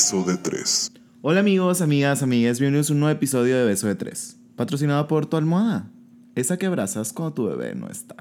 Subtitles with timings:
[0.00, 0.90] Beso de Tres.
[1.20, 5.26] Hola amigos, amigas, amigas, bienvenidos a un nuevo episodio de Beso de Tres, patrocinado por
[5.26, 5.92] tu almohada,
[6.34, 8.16] esa que abrazas cuando tu bebé no está.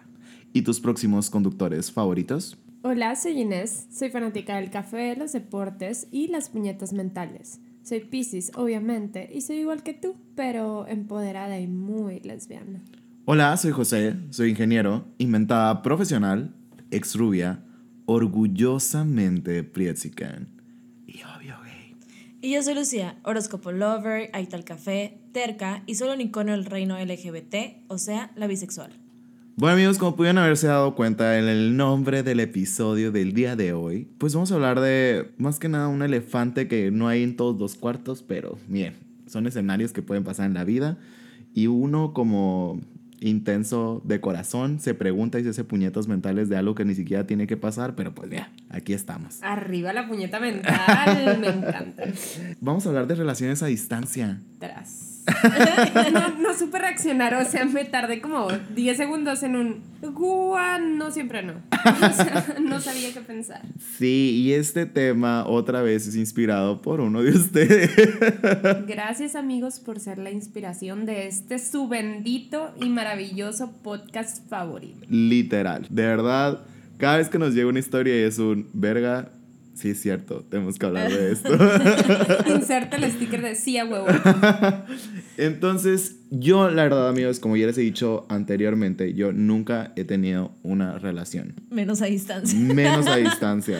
[0.51, 2.57] ¿Y tus próximos conductores favoritos?
[2.81, 7.61] Hola, soy Inés, soy fanática del café, los deportes y las puñetas mentales.
[7.81, 12.83] Soy Pisces, obviamente, y soy igual que tú, pero empoderada y muy lesbiana.
[13.23, 16.53] Hola, soy José, soy ingeniero, inventada profesional,
[16.91, 17.63] ex rubia,
[18.05, 20.58] orgullosamente prietzican.
[22.41, 26.97] Y yo soy Lucía, horóscopo lover, aital café, terca y solo un icono del reino
[26.97, 28.93] LGBT, o sea, la bisexual.
[29.57, 33.73] Bueno amigos, como pudieron haberse dado cuenta en el nombre del episodio del día de
[33.73, 37.35] hoy, pues vamos a hablar de más que nada un elefante que no hay en
[37.35, 38.95] todos los cuartos, pero bien,
[39.27, 40.97] son escenarios que pueden pasar en la vida
[41.53, 42.79] y uno como
[43.21, 47.25] intenso de corazón se pregunta y se hace puñetas mentales de algo que ni siquiera
[47.25, 49.39] tiene que pasar, pero pues ya, aquí estamos.
[49.41, 52.03] Arriba la puñeta mental, me encanta.
[52.61, 54.41] Vamos a hablar de relaciones a distancia.
[54.59, 55.08] Tras.
[56.13, 61.11] No, no supe reaccionar, o sea, me tardé como 10 segundos en un gua, no
[61.11, 61.53] siempre no.
[62.09, 63.61] O sea, no sabía qué pensar.
[63.97, 67.91] Sí, y este tema otra vez es inspirado por uno de ustedes.
[68.87, 75.05] Gracias amigos por ser la inspiración de este su bendito y maravilloso podcast favorito.
[75.09, 75.87] Literal.
[75.89, 76.61] De verdad,
[76.97, 79.31] cada vez que nos llega una historia y es un verga,
[79.79, 81.49] sí es cierto, tenemos que hablar de esto.
[82.47, 84.07] Inserta el sticker de sí a huevo.
[85.37, 90.51] Entonces, yo, la verdad, amigos, como ya les he dicho anteriormente, yo nunca he tenido
[90.63, 91.53] una relación.
[91.71, 92.59] Menos a distancia.
[92.59, 93.79] Menos a distancia.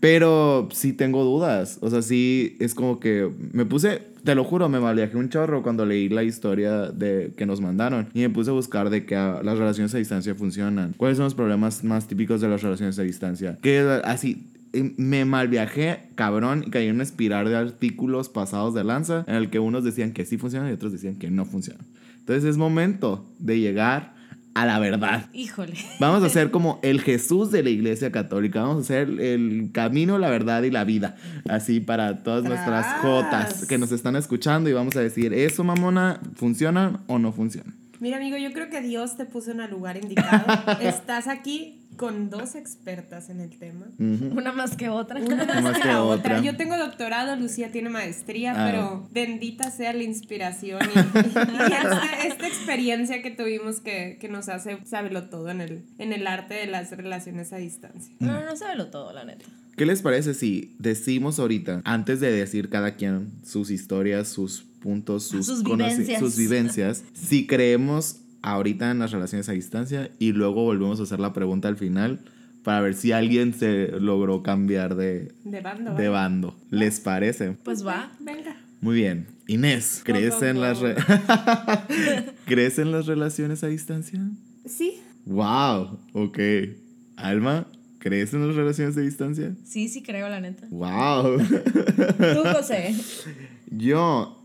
[0.00, 1.78] Pero sí tengo dudas.
[1.80, 5.62] O sea, sí es como que me puse, te lo juro, me malviajé un chorro
[5.62, 8.08] cuando leí la historia de que nos mandaron.
[8.12, 10.92] Y me puse a buscar de que ah, las relaciones a distancia funcionan.
[10.96, 13.58] ¿Cuáles son los problemas más típicos de las relaciones a distancia?
[13.62, 19.24] Que así, me malviajé, cabrón, y caí en una espiral de artículos pasados de lanza
[19.26, 21.86] en el que unos decían que sí funcionan y otros decían que no funcionan.
[22.18, 24.14] Entonces es momento de llegar
[24.54, 25.28] a la verdad.
[25.32, 25.74] Híjole.
[25.98, 28.62] Vamos a ser como el Jesús de la Iglesia Católica.
[28.62, 31.16] Vamos a ser el camino, la verdad y la vida.
[31.48, 33.02] Así para todas nuestras Tras.
[33.02, 37.72] jotas que nos están escuchando y vamos a decir, ¿eso, mamona, funciona o no funciona?
[38.00, 40.44] Mira, amigo, yo creo que Dios te puso en el lugar indicado.
[40.80, 43.86] Estás aquí con dos expertas en el tema.
[43.98, 45.20] Una más que otra.
[45.20, 46.36] Una más, Más que, que la otra.
[46.36, 46.42] otra.
[46.42, 48.66] Yo tengo doctorado, Lucía tiene maestría, Ah.
[48.70, 54.48] pero bendita sea la inspiración y, y esta, esta experiencia que tuvimos que, que nos
[54.48, 58.14] hace sábelo todo en el, en el arte de las relaciones a distancia.
[58.20, 59.44] No, no sabe todo, la neta.
[59.76, 65.24] ¿Qué les parece si decimos ahorita, antes de decir cada quien sus historias, sus puntos,
[65.28, 66.18] sus, Sus vivencias.
[66.18, 71.20] sus vivencias, si creemos ahorita en las relaciones a distancia y luego volvemos a hacer
[71.20, 72.20] la pregunta al final
[72.62, 75.94] para ver si alguien se logró cambiar de, De bando.
[75.94, 76.56] de bando?
[76.70, 77.52] ¿Les parece?
[77.64, 78.12] Pues va.
[78.20, 78.56] Venga.
[78.80, 79.26] Muy bien.
[79.48, 80.94] Inés, ¿crees en las re-
[82.46, 84.20] ¿Crees en las relaciones a distancia?
[84.66, 86.38] Sí, Wow, ok.
[87.16, 87.66] Alma,
[87.98, 89.54] ¿crees en las relaciones a distancia?
[89.64, 90.66] Sí, sí creo, la neta.
[90.70, 91.38] Wow.
[91.38, 92.94] Tú, José.
[93.70, 94.38] Yo,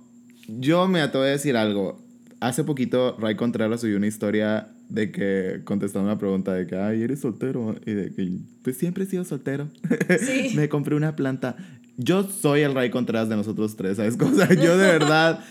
[0.48, 2.00] yo me atrevo a decir algo.
[2.40, 7.02] Hace poquito Ray Contreras subió una historia de que contestando una pregunta de que, ay,
[7.02, 7.76] eres soltero.
[7.86, 8.30] Y de que,
[8.64, 9.68] pues siempre he sido soltero.
[10.20, 10.52] Sí.
[10.56, 11.56] me compré una planta.
[11.98, 14.18] Yo soy el Ray Contreras de nosotros tres, ¿sabes?
[14.22, 15.44] O sea, yo de verdad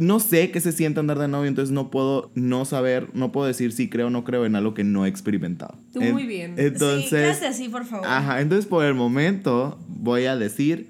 [0.00, 3.46] no sé qué se siente andar de novio, entonces no puedo no saber, no puedo
[3.46, 5.78] decir si creo o no creo en algo que no he experimentado.
[5.92, 6.54] Tú En- muy bien.
[6.56, 8.06] sí, Entonces, quédate así, por favor.
[8.08, 10.88] ajá, entonces por el momento voy a decir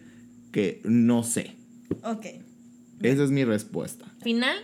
[0.53, 1.57] que no sé.
[2.05, 2.27] Ok.
[3.03, 4.07] Esa es mi respuesta.
[4.23, 4.57] Final,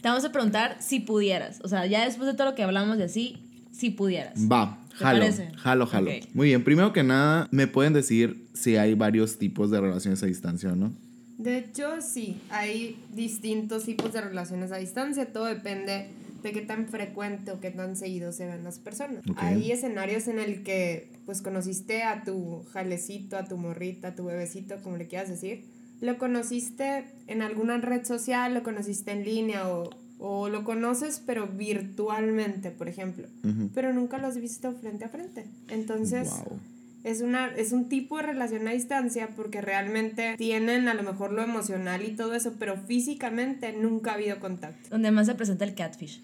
[0.00, 1.60] te vamos a preguntar si pudieras.
[1.62, 3.36] O sea, ya después de todo lo que hablamos de así,
[3.72, 4.34] si pudieras.
[4.50, 5.52] Va, ¿Te jalo, parece?
[5.56, 6.10] jalo, jalo.
[6.10, 6.34] Ok.
[6.34, 10.26] Muy bien, primero que nada, ¿me pueden decir si hay varios tipos de relaciones a
[10.26, 10.92] distancia o no?
[11.38, 16.08] De hecho, sí, hay distintos tipos de relaciones a distancia, todo depende
[16.42, 19.24] de qué tan frecuente o qué tan seguido se ven las personas.
[19.28, 19.38] Ok.
[19.40, 24.24] Hay escenarios en el que pues conociste a tu jalecito, a tu morrita, a tu
[24.24, 25.64] bebecito, como le quieras decir,
[26.00, 31.46] lo conociste en alguna red social, lo conociste en línea o, o lo conoces pero
[31.46, 33.28] virtualmente, por ejemplo,
[33.74, 35.46] pero nunca los has visto frente a frente.
[35.68, 36.30] Entonces...
[36.30, 36.58] Wow.
[37.02, 41.32] Es, una, es un tipo de relación a distancia porque realmente tienen a lo mejor
[41.32, 44.90] lo emocional y todo eso, pero físicamente nunca ha habido contacto.
[44.90, 46.22] Donde más se presenta el catfish.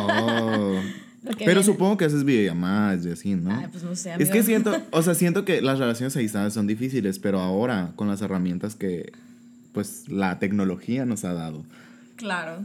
[0.00, 0.80] Oh.
[1.24, 1.62] Pero viene.
[1.62, 3.54] supongo que haces videollamadas y así, ¿no?
[3.54, 6.50] Ay, pues no sé, es que siento, o sea, siento que las relaciones a distancia
[6.50, 9.12] son difíciles, pero ahora con las herramientas que
[9.72, 11.64] pues la tecnología nos ha dado.
[12.16, 12.64] Claro.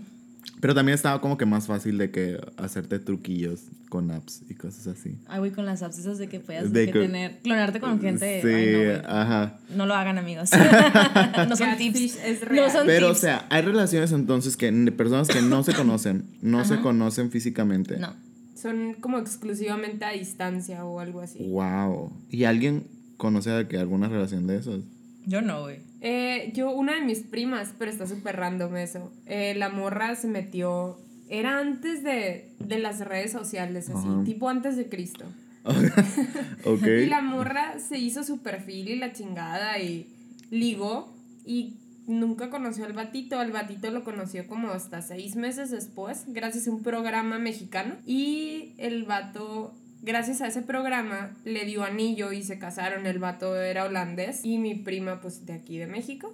[0.59, 4.88] Pero también estaba como que más fácil de que hacerte truquillos con apps y cosas
[4.88, 5.15] así.
[5.27, 8.01] Ay, güey, con las apps esas de que puedas De que que- tener, clonarte con
[8.01, 8.42] gente.
[8.42, 9.59] Sí, Ay, no, ajá.
[9.75, 10.50] No lo hagan, amigos.
[11.48, 12.18] no son tips.
[12.25, 12.71] es No real.
[12.71, 16.65] son Pero, o sea, hay relaciones entonces que de personas que no se conocen, no
[16.65, 17.98] se conocen físicamente.
[17.98, 18.15] No.
[18.57, 21.48] Son como exclusivamente a distancia o algo así.
[21.48, 22.12] Wow.
[22.30, 22.88] ¿Y alguien
[23.18, 24.83] conoce de que alguna relación de esos?
[25.25, 25.77] Yo no, güey.
[26.01, 29.12] Eh, yo, una de mis primas, pero está súper random eso.
[29.25, 30.98] eh, la morra se metió.
[31.30, 34.24] Era antes de, de las redes sociales, así, Ajá.
[34.24, 35.25] tipo antes de Cristo.
[36.63, 36.81] ok.
[37.04, 40.07] Y la morra se hizo su perfil y la chingada y
[40.50, 41.13] ligó
[41.45, 41.74] y
[42.07, 43.39] nunca conoció al batito.
[43.39, 47.95] Al batito lo conoció como hasta seis meses después, gracias a un programa mexicano.
[48.06, 53.06] Y el vato, gracias a ese programa, le dio anillo y se casaron.
[53.06, 56.33] El vato era holandés y mi prima, pues de aquí de México.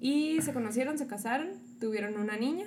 [0.00, 1.48] Y se conocieron, se casaron,
[1.80, 2.64] tuvieron una niña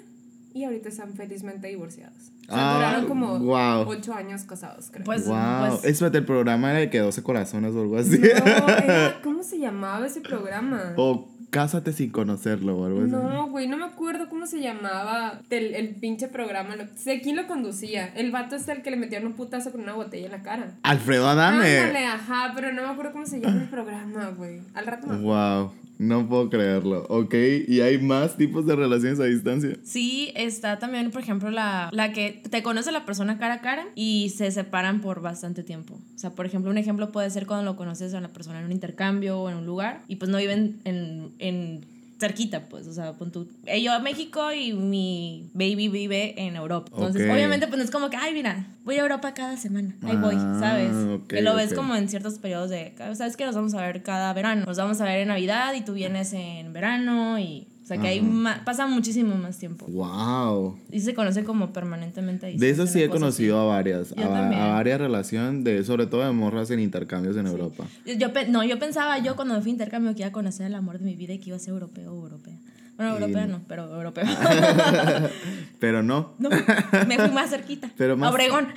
[0.53, 2.31] y ahorita están felizmente divorciados.
[2.47, 3.87] O sea, Ah, duraron como wow.
[3.89, 5.03] ocho años casados, creo.
[5.03, 5.69] Pues, wow.
[5.81, 8.19] pues- Espérate, el programa era de que 12 corazones o algo así.
[8.19, 8.27] No,
[8.69, 10.93] era- ¿cómo se llamaba ese programa?
[10.95, 13.11] o Cásate sin conocerlo o algo así.
[13.11, 16.75] No, güey, no me acuerdo cómo se llamaba el, el pinche programa.
[16.75, 18.11] Lo- sé quién lo conducía.
[18.15, 20.71] El vato es el que le metieron un putazo con una botella en la cara.
[20.83, 21.77] Alfredo Adame.
[21.79, 24.59] Ándale, ajá, pero no me acuerdo cómo se llama el programa, güey.
[24.73, 25.71] Al rato me Wow.
[25.97, 27.05] No puedo creerlo.
[27.09, 27.33] Ok.
[27.67, 29.77] ¿Y hay más tipos de relaciones a distancia?
[29.83, 33.87] Sí, está también, por ejemplo, la, la que te conoce la persona cara a cara
[33.95, 35.95] y se separan por bastante tiempo.
[36.15, 38.65] O sea, por ejemplo, un ejemplo puede ser cuando lo conoces a la persona en
[38.65, 41.85] un intercambio o en un lugar y pues no viven en, en
[42.27, 42.87] cerquita, pues.
[42.87, 46.91] O sea, pon tú, eh, yo a México y mi baby vive en Europa.
[46.93, 49.95] Entonces, obviamente, pues no es como que, ay, mira, voy a Europa cada semana.
[50.03, 50.91] Ahí voy, Ah, ¿sabes?
[50.93, 54.01] ok, que lo ves como en ciertos periodos de, ¿sabes que Nos vamos a ver
[54.03, 54.65] cada verano.
[54.65, 57.67] Nos vamos a ver en Navidad y tú vienes en verano y...
[57.85, 59.85] O sea, que ahí pasa muchísimo más tiempo.
[59.85, 60.75] Wow.
[60.91, 64.09] Y se conoce como permanentemente a De eso sí he conocido a varias.
[64.15, 67.85] Yo A, varias relaciones, de, sobre todo de morras en intercambios en Europa.
[68.03, 70.73] Yo, no, yo pensaba yo cuando me fui a intercambio que iba a conocer el
[70.73, 72.55] amor de mi vida y que iba a ser europeo o europea.
[72.97, 74.23] Bueno, Y- europea no, pero europeo.
[75.79, 76.33] Pero no.
[76.39, 77.91] no, me fui más cerquita.
[77.97, 78.67] Pero más- A Obregón.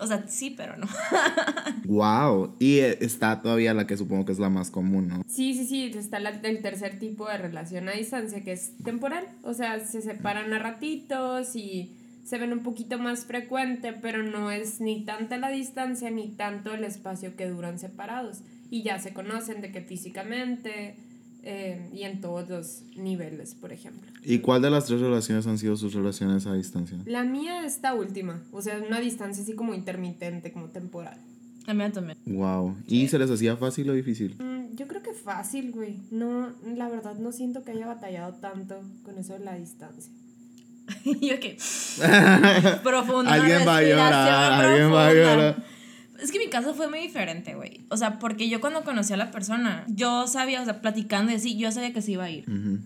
[0.00, 0.86] O sea, sí, pero no.
[1.84, 2.56] Wow.
[2.58, 5.22] Y eh, está todavía la que supongo que es la más común, ¿no?
[5.28, 9.26] Sí, sí, sí, está la- el tercer tipo de relación a distancia que es temporal.
[9.42, 14.50] O sea, se separan a ratitos y se ven un poquito más frecuente, pero no
[14.50, 18.38] es ni tanta la distancia ni tanto el espacio que duran separados.
[18.70, 20.94] Y ya se conocen de que físicamente
[21.42, 24.10] eh, y en todos los niveles, por ejemplo.
[24.22, 26.98] ¿Y cuál de las tres relaciones han sido sus relaciones a distancia?
[27.06, 31.18] La mía es esta última, o sea, una distancia así como intermitente, como temporal.
[31.66, 32.18] A mí también.
[32.26, 32.76] Wow.
[32.86, 34.34] ¿Y se les hacía fácil o difícil?
[34.38, 35.98] Mm, yo creo que fácil, güey.
[36.10, 40.12] No, la verdad no siento que haya batallado tanto con eso de la distancia.
[41.04, 41.56] yo que.
[42.82, 43.32] Profunda.
[43.32, 45.64] Alguien va a llorar, alguien va a llorar.
[46.22, 47.80] Es que mi caso fue muy diferente, güey.
[47.88, 51.36] O sea, porque yo cuando conocí a la persona, yo sabía, o sea, platicando y
[51.36, 52.44] así, yo sabía que se iba a ir.
[52.48, 52.78] Ujú.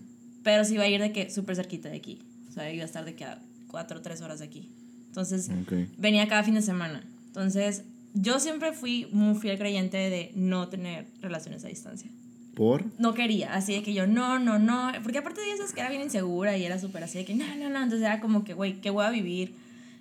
[0.43, 2.19] Pero se iba a ir de que súper cerquita de aquí.
[2.49, 4.69] O sea, iba a estar de que a cuatro o tres horas de aquí.
[5.07, 5.73] Entonces, Ok.
[5.97, 7.03] venía cada fin de semana.
[7.27, 7.83] Entonces,
[8.13, 12.09] yo siempre fui muy fiel creyente de no tener relaciones a distancia.
[12.53, 12.85] ¿Por?
[12.99, 14.91] No quería, así de que yo, no, no, no.
[15.03, 17.33] Porque aparte de eso es que era bien insegura y era súper así de que,
[17.35, 17.83] no, no, no.
[17.83, 19.53] Entonces era como que, güey, ¿qué voy a vivir?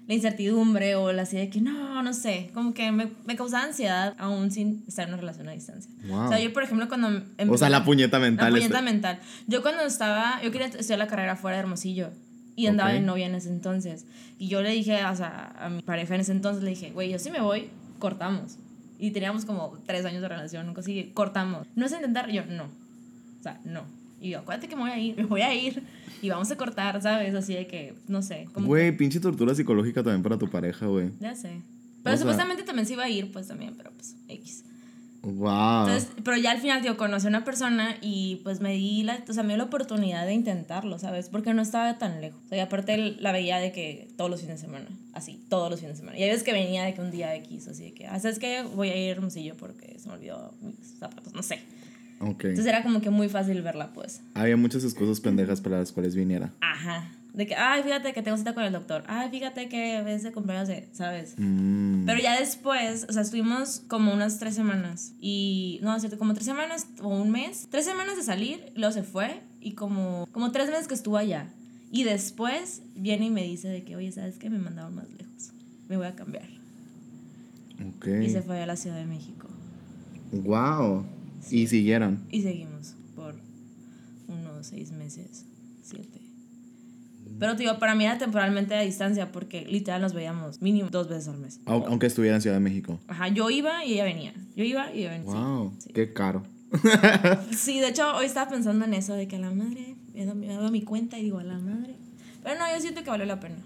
[0.07, 2.51] La incertidumbre o la así de que, no, no sé.
[2.53, 5.91] Como que me, me causaba ansiedad aún sin estar en una relación a distancia.
[6.09, 6.27] Wow.
[6.27, 7.09] O sea, yo, por ejemplo, cuando...
[7.09, 8.53] O empecé- sea, la puñeta mental.
[8.53, 9.19] la puñeta mental.
[9.47, 12.11] Yo cuando estaba, yo quería estudiar la carrera fuera de Hermosillo
[12.55, 12.97] y andaba Ok.
[12.97, 14.05] de novia en ese entonces.
[14.39, 17.11] Y yo le dije, o sea, a mi pareja en ese entonces, le dije, güey,
[17.11, 18.57] yo sí me voy, cortamos.
[18.99, 21.67] Y teníamos como tres años de relación, nunca así, cortamos.
[21.77, 22.31] ¿No es intentar?
[22.31, 22.65] Yo, no.
[22.65, 23.83] O sea, no.
[24.25, 25.83] Y yo, acuérdate que me voy a ir, me voy a ir
[26.23, 27.35] y vamos a cortar, ¿sabes?
[27.35, 28.49] Así de que, no sé.
[28.55, 31.11] Güey, pinche tortura psicológica también para tu pareja, güey.
[31.21, 31.49] Ya sé.
[31.49, 31.61] O
[32.03, 34.65] Pero sea- supuestamente también se iba a ir, pues también, pero pues X.
[35.21, 35.87] Wow.
[35.87, 39.23] Entonces, pero ya al final, yo conocí a una persona y pues me di la,
[39.29, 41.29] o sea, me dio la oportunidad de intentarlo, ¿sabes?
[41.29, 42.41] Porque no estaba tan lejos.
[42.45, 45.71] O sea, y aparte la veía de que todos los fines de semana, así, todos
[45.71, 46.19] los fines de semana.
[46.19, 48.39] Y hay veces que venía de que un día X, así de que, ah, ¿sabes
[48.39, 48.63] qué?
[48.75, 51.61] Voy a ir a Hermosillo porque se me olvidó mis zapatos, no sé.
[52.31, 52.45] Ok.
[52.45, 54.21] Entonces era como que muy fácil verla, pues.
[54.35, 56.53] Había muchas excusas pendejas para las cuales viniera.
[56.61, 57.11] Ajá.
[57.35, 59.03] De que, ay, fíjate que tengo cita con el doctor.
[59.09, 61.35] Ay, fíjate que es de cumpleaños de, ¿sabes?
[61.37, 62.07] Mm.
[62.07, 65.15] Pero ya después, o sea, estuvimos como unas tres semanas.
[65.21, 67.67] Y, no, es cierto, como tres semanas o un mes.
[67.71, 69.41] Tres semanas de salir, luego se fue.
[69.61, 71.49] Y como, como tres meses que estuvo allá.
[71.91, 74.49] Y después viene y me dice de que, oye, ¿sabes qué?
[74.49, 75.51] Me mandaron más lejos.
[75.89, 76.49] Me voy a cambiar.
[77.97, 78.07] Ok.
[78.23, 79.49] Y se fue a la Ciudad de México.
[80.31, 81.05] Wow.
[81.53, 82.21] Y siguieron.
[82.31, 83.35] Y seguimos por
[84.29, 85.45] unos seis meses,
[85.83, 86.21] siete.
[87.39, 91.29] Pero digo, para mí era temporalmente a distancia porque literal nos veíamos mínimo dos veces
[91.29, 91.61] al mes.
[91.67, 93.01] Au- Aunque estuviera en Ciudad de México.
[93.09, 94.35] Ajá, yo iba y ella venía.
[94.57, 95.27] Yo iba y ella venía.
[95.33, 95.37] Sí.
[95.37, 96.43] Wow, qué caro.
[97.57, 100.71] Sí, de hecho, hoy estaba pensando en eso, de que a la madre, me doy
[100.71, 101.95] mi cuenta y digo, a la madre.
[102.43, 103.57] Pero no, yo siento que valió la pena.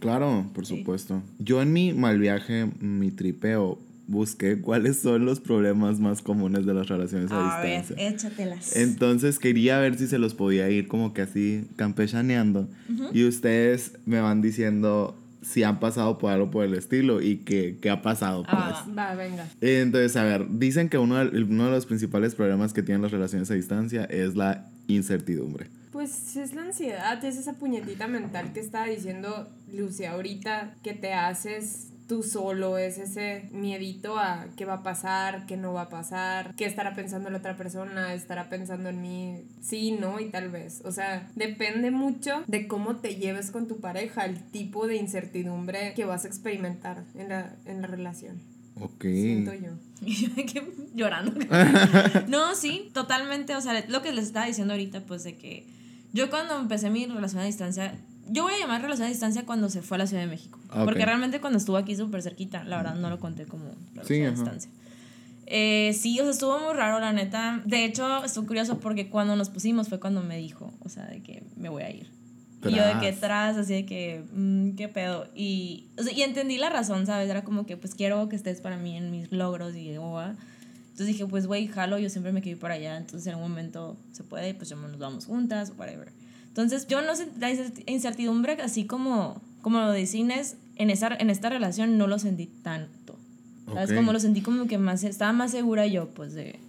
[0.00, 0.78] Claro, por Sí.
[0.78, 1.22] supuesto.
[1.38, 6.74] Yo en mi mal viaje, mi tripeo, busqué cuáles son los problemas más comunes de
[6.74, 8.08] las relaciones a, A ver, distancia.
[8.08, 8.76] échatelas.
[8.76, 12.68] Entonces quería ver si se los podía ir como que así campechaneando.
[13.12, 17.76] Y ustedes me van diciendo si han pasado por algo por el estilo y qué,
[17.80, 18.42] qué ha pasado.
[18.44, 18.54] Pues.
[18.56, 19.46] Ah, Va, venga.
[19.60, 23.10] Entonces, a ver, dicen que uno de, uno de los principales problemas que tienen las
[23.12, 25.66] relaciones a distancia es la incertidumbre.
[25.92, 31.12] Pues es la ansiedad, es esa puñetita mental que estaba diciendo Lucia ahorita que te
[31.12, 35.88] haces tú solo, es ese miedito a qué va a pasar, qué no va a
[35.88, 40.48] pasar, qué estará pensando la otra persona, estará pensando en mí, sí, no y tal
[40.48, 40.80] vez.
[40.84, 45.92] O sea, depende mucho de cómo te lleves con tu pareja, el tipo de incertidumbre
[45.96, 48.40] que vas a experimentar en la, en la relación.
[48.80, 49.02] Ok.
[49.02, 49.70] Siento yo.
[50.00, 51.32] Y yo de que llorando.
[52.28, 53.56] no, sí, totalmente.
[53.56, 55.66] O sea, lo que les estaba diciendo ahorita, pues de que
[56.12, 59.68] yo cuando empecé mi relación a distancia, yo voy a llamar relación a distancia cuando
[59.68, 60.58] se fue a la Ciudad de México.
[60.70, 60.84] Ah, ok.
[60.84, 63.64] Porque realmente cuando estuvo aquí súper cerquita, la verdad no lo conté como
[63.94, 64.36] relación a ajá.
[64.36, 64.70] distancia.
[65.46, 67.62] Eh, sí, o sea, estuvo muy raro, la neta.
[67.64, 71.22] De hecho, estuvo curioso porque cuando nos pusimos fue cuando me dijo, o sea, de
[71.22, 72.08] que me voy a ir.
[72.66, 73.20] Y yo de que Tras.
[73.20, 75.28] tras, así de que, mm, qué pedo.
[75.34, 77.28] Y, o sea, y entendí la razón, ¿sabes?
[77.28, 80.34] Era como que, pues quiero que estés para mí en mis logros y ah.
[80.84, 82.96] Entonces dije, pues güey, jalo, yo siempre me ir para allá.
[82.96, 86.12] Entonces en algún momento se puede, pues ya nos vamos juntas whatever.
[86.54, 87.50] Entonces yo no sé, la
[87.86, 92.46] incertidumbre, así como, como lo de Cines, en, esa, en esta relación no lo sentí
[92.62, 93.16] tanto.
[93.66, 93.92] ¿Sabes?
[93.92, 96.60] Como lo sentí como que más, estaba más segura yo, pues de...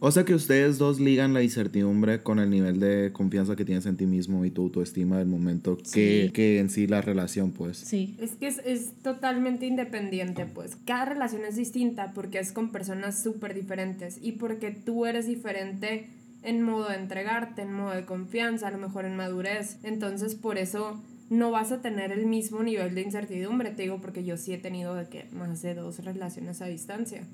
[0.00, 3.84] O sea que ustedes dos ligan la incertidumbre con el nivel de confianza que tienes
[3.86, 5.84] en ti mismo y tu autoestima del momento que,
[6.26, 6.30] Sí.
[6.32, 7.76] que en sí la relación, pues.
[7.78, 8.14] Sí.
[8.18, 10.76] Es que es, es totalmente independiente, pues.
[10.86, 16.08] Cada relación es distinta porque es con personas súper diferentes y porque tú eres diferente
[16.44, 19.78] en modo de entregarte, en modo de confianza, a lo mejor en madurez.
[19.82, 24.24] Entonces, por eso no vas a tener el mismo nivel de incertidumbre, te digo, porque
[24.24, 27.24] yo sí he tenido de que más de dos relaciones a distancia.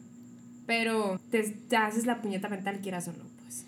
[0.67, 3.67] Pero te, te haces la puñeta mental, quieras o no, pues.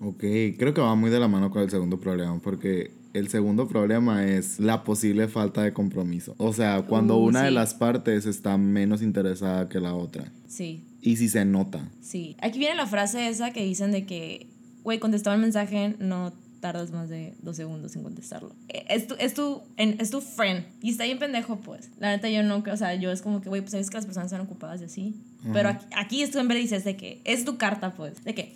[0.00, 3.66] Ok, creo que va muy de la mano con el segundo problema, porque el segundo
[3.66, 6.34] problema es la posible falta de compromiso.
[6.38, 10.30] O sea, cuando Uh, una de las partes está menos interesada que la otra.
[10.46, 10.84] Sí.
[11.00, 11.88] Y si se nota.
[12.00, 12.36] Sí.
[12.40, 14.48] Aquí viene la frase esa que dicen de que,
[14.86, 18.54] güey, contestaba el mensaje, no tardas más de dos segundos en contestarlo.
[18.68, 20.64] Eh, Es tu, es tu, es tu friend.
[20.80, 21.90] Y está bien pendejo, pues.
[21.98, 23.96] La neta, yo no, creo- o sea, yo es como que, güey, pues sabes que
[23.96, 25.14] las personas están ocupadas y así.
[25.52, 28.22] Pero aquí, aquí es tu en vez dices de que es tu carta, pues.
[28.24, 28.54] De que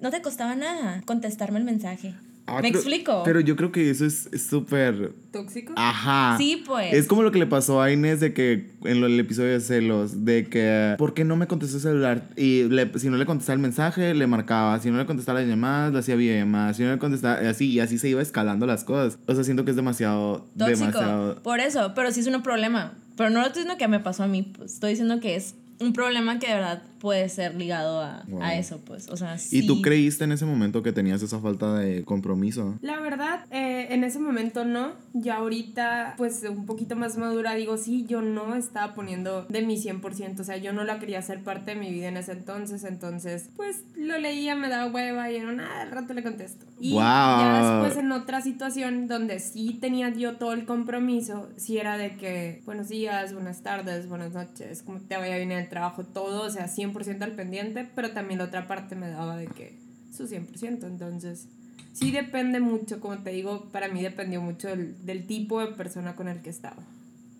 [0.00, 2.14] no te costaba nada contestarme el mensaje.
[2.46, 3.22] Ah, ¿Me explico?
[3.24, 5.12] Pero yo creo que eso es súper...
[5.30, 5.72] ¿Tóxico?
[5.76, 6.36] Ajá.
[6.36, 6.92] Sí, pues.
[6.92, 10.24] Es como lo que le pasó a Inés de que en el episodio de celos,
[10.24, 12.28] de que ¿por qué no me contestó el celular?
[12.36, 14.80] Y le- si no le contestaba el mensaje, le marcaba.
[14.80, 16.76] Si no le contestaba las llamadas, le hacía videollamadas.
[16.76, 19.18] Si no le contestaba, así, y así se iba escalando las cosas.
[19.26, 20.66] O sea, siento que es demasiado, tóxico.
[20.86, 21.42] demasiado...
[21.42, 22.94] Por eso, pero sí es un problema.
[23.16, 24.52] Pero no lo estoy diciendo que me pasó a mí.
[24.64, 28.42] Estoy diciendo que es un problema que de verdad puede ser ligado a, Wow.
[28.42, 29.08] a eso, pues.
[29.08, 29.82] O sea, ¿Y tú sí.
[29.82, 32.78] creíste en ese momento que tenías esa falta de compromiso?
[32.82, 34.92] La verdad, eh, en ese momento no.
[35.12, 39.76] Ya ahorita, pues un poquito más madura, digo, sí, yo no estaba poniendo de mi
[39.76, 40.40] 100%.
[40.42, 42.84] O sea, yo no la quería hacer parte de mi vida en ese entonces.
[42.84, 46.66] Entonces, pues lo leía, me daba hueva y era nada, al rato le contesto.
[46.78, 47.00] Y Wow.
[47.02, 52.16] ya después en otra situación donde sí tenía yo todo el compromiso, sí era de
[52.16, 56.42] que buenos días, buenas tardes, buenas noches, como te vaya bien en el trabajo, todo,
[56.46, 59.78] o sea, 100% al pendiente, pero también la otra parte me daba de que
[60.12, 61.48] su 100%, entonces
[61.92, 66.16] sí depende mucho, como te digo, para mí dependió mucho del, del tipo de persona
[66.16, 66.82] con el que estaba.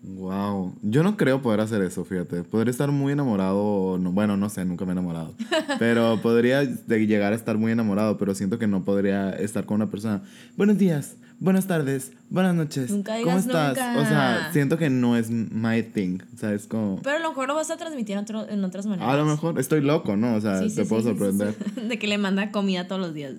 [0.03, 2.41] Wow, yo no creo poder hacer eso, fíjate.
[2.43, 5.35] Podría estar muy enamorado, no, bueno, no sé, nunca me he enamorado.
[5.79, 9.91] Pero podría llegar a estar muy enamorado, pero siento que no podría estar con una
[9.91, 10.23] persona.
[10.57, 12.89] Buenos días, buenas tardes, buenas noches.
[12.89, 13.69] Nunca ¿Cómo digas estás?
[13.77, 13.99] nunca.
[13.99, 17.01] O sea, siento que no es my thing, o sea, es como...
[17.03, 19.09] Pero a lo mejor lo vas a transmitir en, otro- en otras maneras.
[19.13, 20.35] A lo mejor estoy loco, ¿no?
[20.35, 21.53] O sea, Sí, sí, te sí, puedo sorprender.
[21.89, 23.33] De que le manda comida todos los días.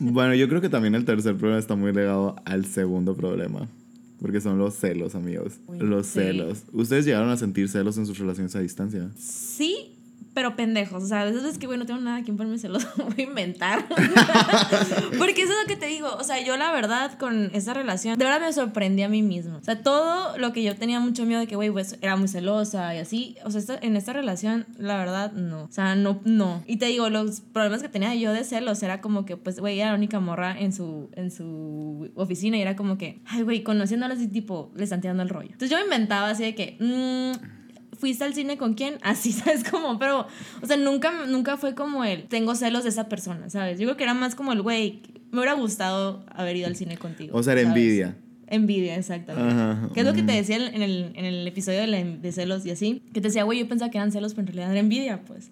[0.00, 3.68] Bueno, yo creo que también el tercer problema está muy ligado al segundo problema.
[4.20, 5.60] Porque son los celos, amigos.
[5.68, 6.64] Uy, los celos.
[6.72, 9.10] ¿Ustedes llegaron a sentir celos en sus relaciones a distancia?
[9.16, 9.97] Sí,
[10.38, 11.02] pero pendejos.
[11.02, 13.84] O sea, esas veces que, güey, no tengo nada que ponerme celoso, voy a inventar.
[15.18, 16.08] Porque eso es lo que te digo.
[16.16, 19.56] O sea, yo la verdad con esa relación, de verdad me sorprendí a mí misma.
[19.56, 22.28] O sea, todo lo que yo tenía mucho miedo de que, güey, pues era muy
[22.28, 23.36] celosa y así.
[23.44, 25.64] O sea, esta- en esta relación, la verdad, no.
[25.64, 26.62] O sea, no, no.
[26.68, 29.80] Y te digo, los problemas que tenía yo de celos era como que, pues, güey,
[29.80, 33.64] era la única morra en su, en su oficina y era como que, ay, güey,
[33.64, 35.48] conociéndolas y tipo, le están tirando el rollo.
[35.50, 37.57] Entonces yo me inventaba así de que, mmm,
[37.98, 38.98] ¿Fuiste al cine con quién?
[39.02, 39.62] Así, ¿sabes?
[39.64, 40.26] Como, pero,
[40.62, 43.78] o sea, nunca, nunca fue como el, tengo celos de esa persona, ¿sabes?
[43.78, 46.96] Yo creo que era más como el, güey, me hubiera gustado haber ido al cine
[46.96, 47.36] contigo.
[47.36, 47.76] O sea, era ¿sabes?
[47.76, 48.16] envidia.
[48.50, 49.52] Envidia, exactamente.
[49.52, 52.32] Ajá, Que es lo que te decía en el, en el episodio de, la- de
[52.32, 53.02] celos y así.
[53.12, 55.50] Que te decía, güey, yo pensaba que eran celos, pero en realidad era envidia, pues.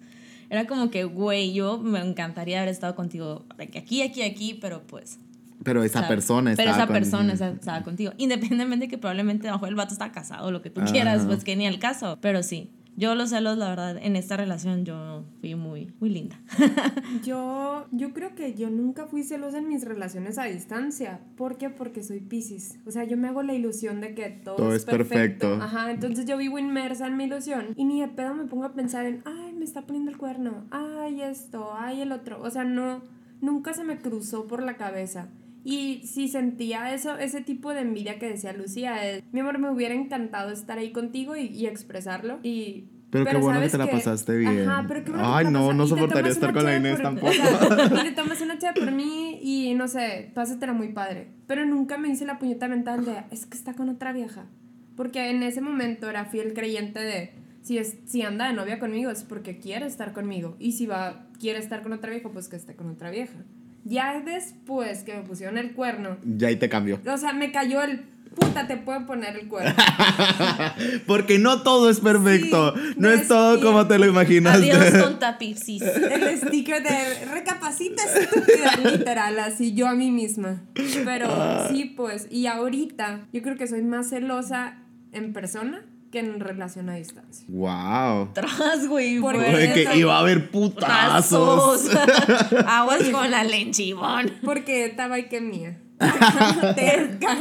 [0.49, 5.19] Era como que, güey, yo me encantaría haber estado contigo aquí, aquí, aquí, pero pues.
[5.63, 6.09] Pero esa ¿sabes?
[6.09, 8.11] persona Pero estaba esa con- persona estaba contigo.
[8.17, 10.81] Independientemente de que probablemente a lo mejor el vato está casado o lo que tú
[10.81, 10.91] Ajá.
[10.91, 12.17] quieras, pues que ni al caso.
[12.21, 12.71] Pero sí.
[12.99, 16.39] Yo los celos, la verdad, en esta relación yo fui muy, muy linda.
[17.23, 21.19] Yo, yo creo que yo nunca fui celosa en mis relaciones a distancia.
[21.35, 21.69] ¿Por qué?
[21.69, 22.79] Porque soy Pisces.
[22.85, 25.47] O sea, yo me hago la ilusión de que todo, Todo es es perfecto.
[25.49, 25.63] perfecto.
[25.63, 28.73] Ajá, entonces yo vivo inmersa en mi ilusión y ni de pedo me pongo a
[28.73, 32.41] pensar en, ay, me está poniendo el cuerno, ay, esto, ay, el otro.
[32.41, 33.03] O sea, no,
[33.41, 35.27] nunca se me cruzó por la cabeza.
[35.69, 39.69] Y si sentía eso, ese tipo de envidia que decía Lucía, es, mi amor, me
[39.69, 42.39] hubiera encantado estar ahí contigo y, y expresarlo.
[42.41, 44.69] Y, Pero qué bueno que ¿sabes te la pasaste bien.
[44.69, 46.93] Ajá, pero qué bueno que Ay, te la no, no soportaría estar con la Inés
[46.93, 47.27] por- tampoco.
[47.27, 51.27] o sea, y te tomas una chave por mí y no sé, pásatela muy padre.
[51.47, 54.45] Pero nunca me hice la puñeta mental de, es que está con otra vieja.
[54.95, 57.31] Porque en ese momento era fiel creyente de,
[57.61, 60.55] si, es, si anda de novia conmigo es porque quiere estar conmigo.
[60.59, 63.43] Y si va, quiere estar con otra vieja, pues que esté con otra vieja.
[63.87, 66.99] Ya después que me pusieron el cuerno, Ya ahí te cambió.
[67.07, 68.01] o sea, me cayó el,
[68.35, 69.73] puta, te puedo poner el cuerno.
[71.07, 72.73] Porque no todo es perfecto.
[72.75, 73.65] Sí, no es todo bien.
[73.65, 74.71] como te lo imaginaste.
[74.71, 75.81] Adiós, tonta Pipsis.
[76.11, 80.61] El sticker de recapacita estúpida, literal, así yo a mí misma.
[81.05, 84.79] Pero sí, pues, y ahorita yo creo que soy más celosa
[85.13, 87.45] en persona que en relación a distancia.
[87.49, 88.29] Wow.
[88.33, 89.19] Tras, güey.
[89.19, 91.89] Por fue- Oye, que iba a haber putazos.
[91.89, 91.95] Tazos.
[92.65, 94.31] Aguas con la lenchibón.
[94.43, 95.79] Porque estaba ahí que mía.
[96.75, 97.37] Terca.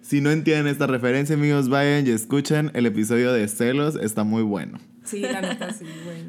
[0.00, 3.96] Si no entienden esta referencia, amigos, vayan y escuchen el episodio de Celos.
[3.96, 4.78] Está muy bueno.
[5.04, 6.24] Sí, la neta sí, güey.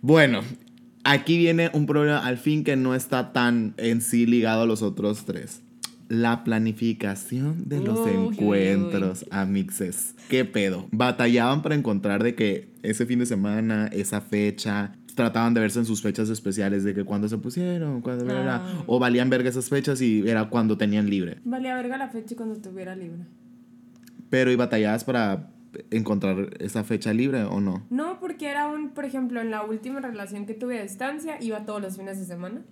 [0.00, 0.40] Bueno,
[1.04, 4.82] aquí viene un problema al fin que no está tan en sí ligado a los
[4.82, 5.62] otros tres.
[6.08, 10.14] La planificación de los Uy, uy, encuentros, amixes.
[10.28, 10.86] ¿Qué pedo?
[10.90, 15.84] Batallaban para encontrar de que ese fin de semana, esa fecha, trataban de verse en
[15.84, 18.56] sus fechas especiales, de que cuando se pusieron, cuando bla, bla, bla.
[18.64, 18.84] Ah.
[18.86, 21.38] o valían verga esas fechas y era cuando tenían libre.
[21.44, 23.24] Valía verga la fecha cuando tuviera libre.
[24.30, 25.50] Pero y batallabas para
[25.90, 27.86] encontrar esa fecha libre o no?
[27.90, 31.64] No, porque era un, por ejemplo, en la última relación que tuve a distancia, iba
[31.64, 32.62] todos los fines de semana.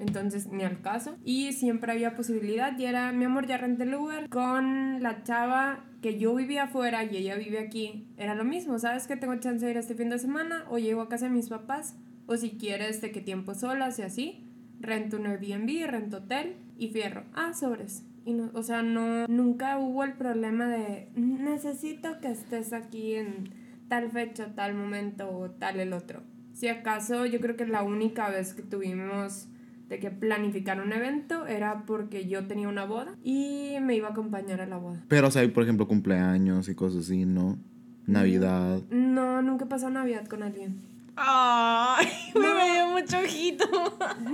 [0.00, 1.16] Entonces, ni al caso.
[1.24, 2.76] Y siempre había posibilidad.
[2.78, 7.04] Y era, mi amor, ya renté el Uber con la chava que yo vivía afuera
[7.04, 8.08] y ella vive aquí.
[8.16, 9.06] Era lo mismo, ¿sabes?
[9.06, 11.48] Que tengo chance de ir este fin de semana o llego a casa de mis
[11.48, 11.96] papás.
[12.26, 14.46] O si quieres, de qué tiempo solas y así.
[14.80, 17.24] Rento un Airbnb, rento hotel y fierro.
[17.34, 18.04] Ah, sobres.
[18.24, 23.50] Y no, o sea, no, nunca hubo el problema de necesito que estés aquí en
[23.88, 26.22] tal fecha, tal momento o tal el otro.
[26.52, 29.48] Si acaso, yo creo que la única vez que tuvimos
[29.90, 34.12] de que planificar un evento era porque yo tenía una boda y me iba a
[34.12, 35.04] acompañar a la boda.
[35.08, 37.58] Pero, o sea, hay, por ejemplo, cumpleaños y cosas así, ¿no?
[38.06, 38.80] Navidad.
[38.90, 40.76] No, nunca pasó Navidad con alguien.
[41.16, 43.64] Ay, me dio mucho ojito.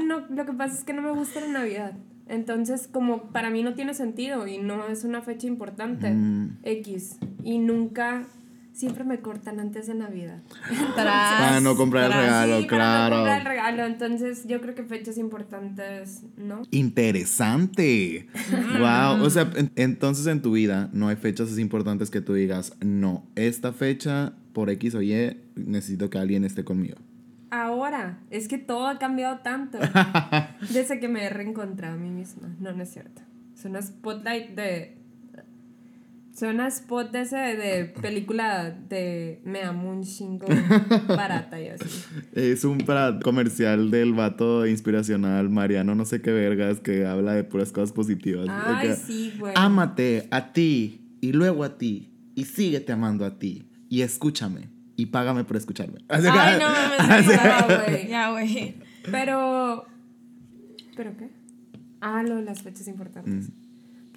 [0.05, 1.95] No, lo que pasa es que no me gusta la Navidad.
[2.29, 6.59] Entonces, como para mí no tiene sentido y no es una fecha importante, Mm.
[6.65, 7.19] X.
[7.43, 8.27] Y nunca,
[8.77, 10.43] siempre me cortan antes de Navidad.
[10.97, 13.17] Para no comprar el regalo, Sí, para no claro.
[13.17, 13.85] comprar el regalo.
[13.87, 16.63] Entonces, yo creo que fechas importantes, ¿no?
[16.71, 18.29] Interesante.
[18.79, 19.23] wow.
[19.25, 22.75] O sea, en- entonces en tu vida no hay fechas así importantes que tú digas,
[22.81, 26.97] no, esta fecha por X o Y necesito que alguien esté conmigo.
[27.51, 29.79] Ahora, es que todo ha cambiado tanto.
[30.73, 32.49] Desde que me he reencontrado a mí misma.
[32.61, 33.23] No, no es cierto.
[33.55, 34.99] Suena spotlight de.
[36.37, 40.47] Suena spot de ese de película de Me amo un chingo
[41.09, 42.05] barata y así.
[42.35, 47.45] Es un para- comercial del vato inspiracional Mariano, no sé qué vergas, que habla de
[47.45, 48.49] puras cosas positivas.
[48.51, 49.55] Ay, que, sí, güey.
[49.57, 55.07] Ámate a ti y luego a ti y síguete amando a ti y escúchame y
[55.07, 56.01] págame por escucharme.
[56.09, 56.67] Así que- Ay, no.
[57.33, 58.09] Ya, güey.
[58.09, 58.75] Ya, güey.
[59.11, 59.87] Pero.
[60.97, 61.31] ¿Pero qué?
[62.03, 63.49] Ah, lo de las fechas importantes.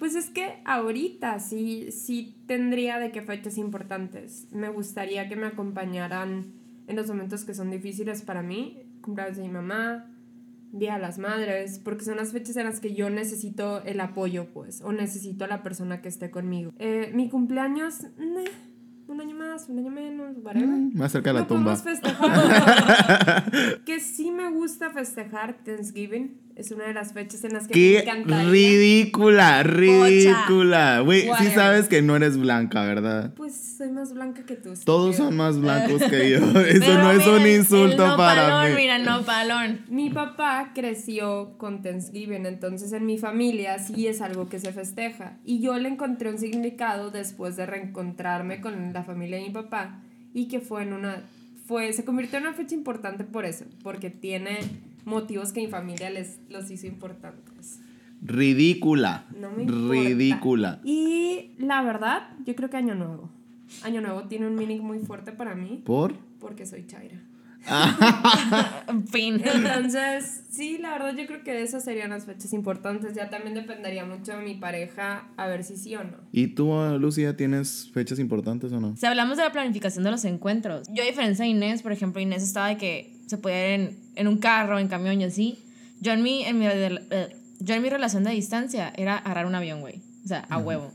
[0.00, 4.48] Pues es que ahorita sí, sí tendría de qué fechas importantes.
[4.50, 6.54] Me gustaría que me acompañaran
[6.86, 10.10] en los momentos que son difíciles para mí, cumpleaños de mi mamá,
[10.72, 14.46] Día de las Madres, porque son las fechas en las que yo necesito el apoyo,
[14.54, 16.72] pues, o necesito a la persona que esté conmigo.
[16.78, 18.44] Eh, mi cumpleaños, meh,
[19.06, 20.68] un año más, un año menos, whatever.
[20.68, 21.76] Mm, Más cerca de la tumba.
[21.76, 23.50] festejar.
[23.84, 26.38] que sí me gusta festejar Thanksgiving.
[26.56, 28.50] Es una de las fechas en las que me Qué encantaría.
[28.50, 31.00] ridícula, ridícula.
[31.00, 33.32] Güey, sí sabes que no eres blanca, ¿verdad?
[33.34, 34.74] Pues soy más blanca que tú.
[34.84, 36.38] Todos son más blancos que yo.
[36.60, 38.80] Eso Pero no es mira, un insulto el para nopalón, mí.
[38.82, 39.80] Mira, no palón.
[39.88, 45.38] Mi papá creció con Thanksgiving, entonces en mi familia sí es algo que se festeja.
[45.44, 50.00] Y yo le encontré un significado después de reencontrarme con la familia de mi papá
[50.34, 51.22] y que fue en una
[51.66, 54.58] fue se convirtió en una fecha importante por eso, porque tiene
[55.04, 57.80] motivos que mi familia les los hizo importantes.
[58.22, 59.26] Ridícula.
[59.38, 59.92] No me importa.
[59.94, 60.80] Ridícula.
[60.84, 63.30] Y la verdad, yo creo que Año Nuevo.
[63.82, 66.14] Año Nuevo tiene un meaning muy fuerte para mí ¿Por?
[66.38, 67.20] porque soy Chaira.
[67.66, 69.42] En fin.
[69.44, 73.14] Entonces, sí, la verdad yo creo que esas serían las fechas importantes.
[73.14, 76.16] Ya también dependería mucho de mi pareja a ver si sí o no.
[76.32, 78.96] ¿Y tú, Lucía, tienes fechas importantes o no?
[78.96, 82.20] Si hablamos de la planificación de los encuentros, yo a diferencia de Inés, por ejemplo,
[82.20, 85.58] Inés estaba de que se podía ir en, en un carro, en camión y así.
[86.00, 89.54] Yo en mi, en mi, eh, yo en mi relación de distancia era agarrar un
[89.54, 90.00] avión, güey.
[90.24, 90.92] O sea, a huevo.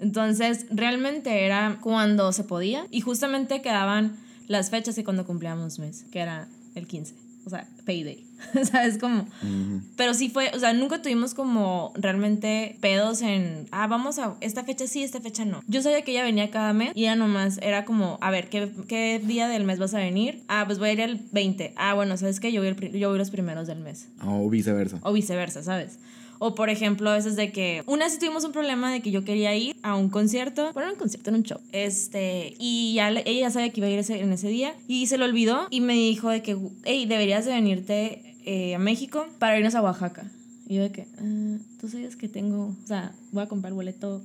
[0.00, 4.16] Entonces, realmente era cuando se podía y justamente quedaban
[4.48, 7.14] las fechas de cuando cumplíamos mes, que era el 15.
[7.46, 8.26] O sea, payday.
[8.70, 9.22] ¿Sabes cómo?
[9.42, 9.80] Ujú.
[9.96, 14.64] Pero sí fue, o sea, nunca tuvimos como realmente pedos en, ah, vamos a, esta
[14.64, 15.62] fecha sí, esta fecha no.
[15.66, 18.70] Yo sabía que ella venía cada mes y ella nomás era como, a ver, ¿qué,
[18.86, 20.42] qué día del mes vas a venir?
[20.48, 21.72] Ah, pues voy a ir el 20.
[21.76, 22.52] Ah, bueno, ¿sabes qué?
[22.52, 24.08] Yo voy, el yo voy los primeros del mes.
[24.22, 24.98] O viceversa.
[25.02, 25.98] O viceversa, ¿sabes?
[26.40, 29.24] O por ejemplo, a veces de que una vez tuvimos un problema de que yo
[29.24, 33.24] quería ir a un concierto, bueno, un concierto en un show, este, y ya ella
[33.40, 35.94] ya sabía que iba a ir en ese día y se lo olvidó y me
[35.94, 40.30] dijo de que, hey, deberías de venirte eh, a México para irnos a Oaxaca.
[40.68, 44.22] Y yo de que, "Ah, tú sabes que tengo, o sea, voy a comprar boleto,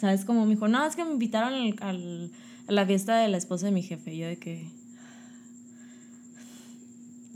[0.00, 0.24] ¿sabes?
[0.24, 2.30] Como me dijo, no, es que me invitaron al-
[2.68, 4.14] a la fiesta de la esposa de mi jefe.
[4.14, 4.66] Y yo de que,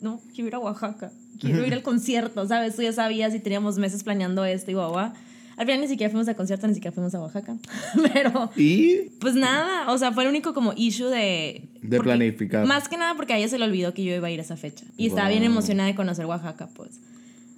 [0.00, 2.76] no, quiero ir a Oaxaca, quiero ir al concierto, ¿sabes?
[2.76, 5.14] Tú ya sabías y teníamos meses planeando esto y guau, Al
[5.66, 7.56] final ni siquiera fuimos al concierto, ni siquiera fuimos a Oaxaca.
[8.12, 11.62] Pero, Y pues nada, o sea, fue el único como issue de...
[11.82, 12.64] de porque- planificar.
[12.66, 14.42] Más que nada porque a ella se le olvidó que yo iba a ir a
[14.42, 14.84] esa fecha.
[14.96, 17.00] Y estaba bien emocionada de conocer Oaxaca, pues.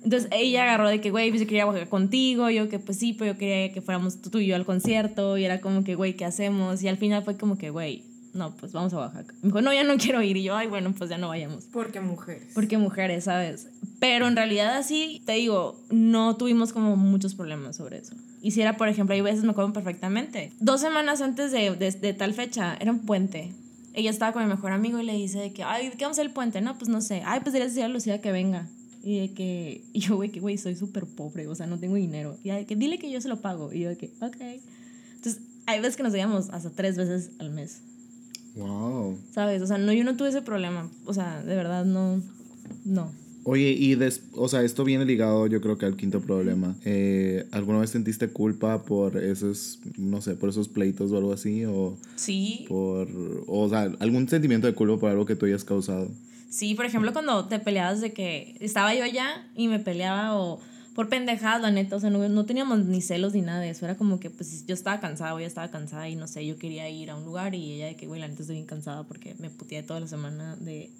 [0.04, 2.50] Entonces ella agarró de que, güey, pues yo quería Oaxaca contigo.
[2.50, 5.38] Yo que, pues sí, pero yo quería que fuéramos tú y yo al concierto.
[5.38, 6.82] Y era como que, güey, ¿qué hacemos?
[6.82, 8.02] Y al final fue como que, güey,
[8.34, 9.34] no, pues vamos a Oaxaca.
[9.42, 10.36] Me dijo, no, ya no quiero ir.
[10.36, 11.64] Y yo, ay, bueno, pues ya no vayamos.
[11.72, 12.48] Porque mujeres.
[12.54, 13.68] Porque mujeres, ¿sabes?
[14.00, 18.14] Pero en realidad así, te digo, no tuvimos como muchos problemas sobre eso.
[18.40, 20.52] Y si era, por ejemplo, hay veces me acuerdo perfectamente.
[20.60, 23.52] Dos semanas antes de, de, de tal fecha, era un puente.
[23.94, 26.18] Ella estaba con mi mejor amigo y le dice de que, ay, ¿de qué vamos
[26.18, 26.60] a hacer el puente?
[26.62, 27.22] No, pues no sé.
[27.26, 28.66] Ay, pues deberías decirle a Lucía que venga.
[29.04, 31.96] Y de que, y yo, güey, que güey, soy súper pobre, o sea, no tengo
[31.96, 32.38] dinero.
[32.42, 33.72] Y de que, dile que yo se lo pago.
[33.72, 34.36] Y yo de que, ok.
[35.16, 37.82] Entonces, hay veces que nos veíamos hasta tres veces al mes.
[38.56, 39.18] Wow.
[39.32, 39.62] ¿Sabes?
[39.62, 40.90] O sea, no, yo no tuve ese problema.
[41.06, 42.22] O sea, de verdad, no.
[42.84, 43.12] No.
[43.44, 46.76] Oye, y des- o sea, esto viene ligado yo creo que al quinto problema.
[46.84, 51.64] Eh, ¿Alguna vez sentiste culpa por esos, no sé, por esos pleitos o algo así?
[51.64, 52.66] O Sí.
[52.68, 53.08] por,
[53.48, 56.08] o sea, algún sentimiento de culpa por algo que tú hayas causado.
[56.50, 60.60] Sí, por ejemplo, cuando te peleabas de que estaba yo allá y me peleaba o
[60.94, 63.84] por pendejadas, la neta, o sea, no, no teníamos ni celos ni nada de eso,
[63.84, 66.88] era como que pues yo estaba cansada, ella estaba cansada y no sé, yo quería
[66.90, 69.34] ir a un lugar y ella de que, güey, la neta estoy bien cansada porque
[69.38, 70.90] me puteé toda la semana de...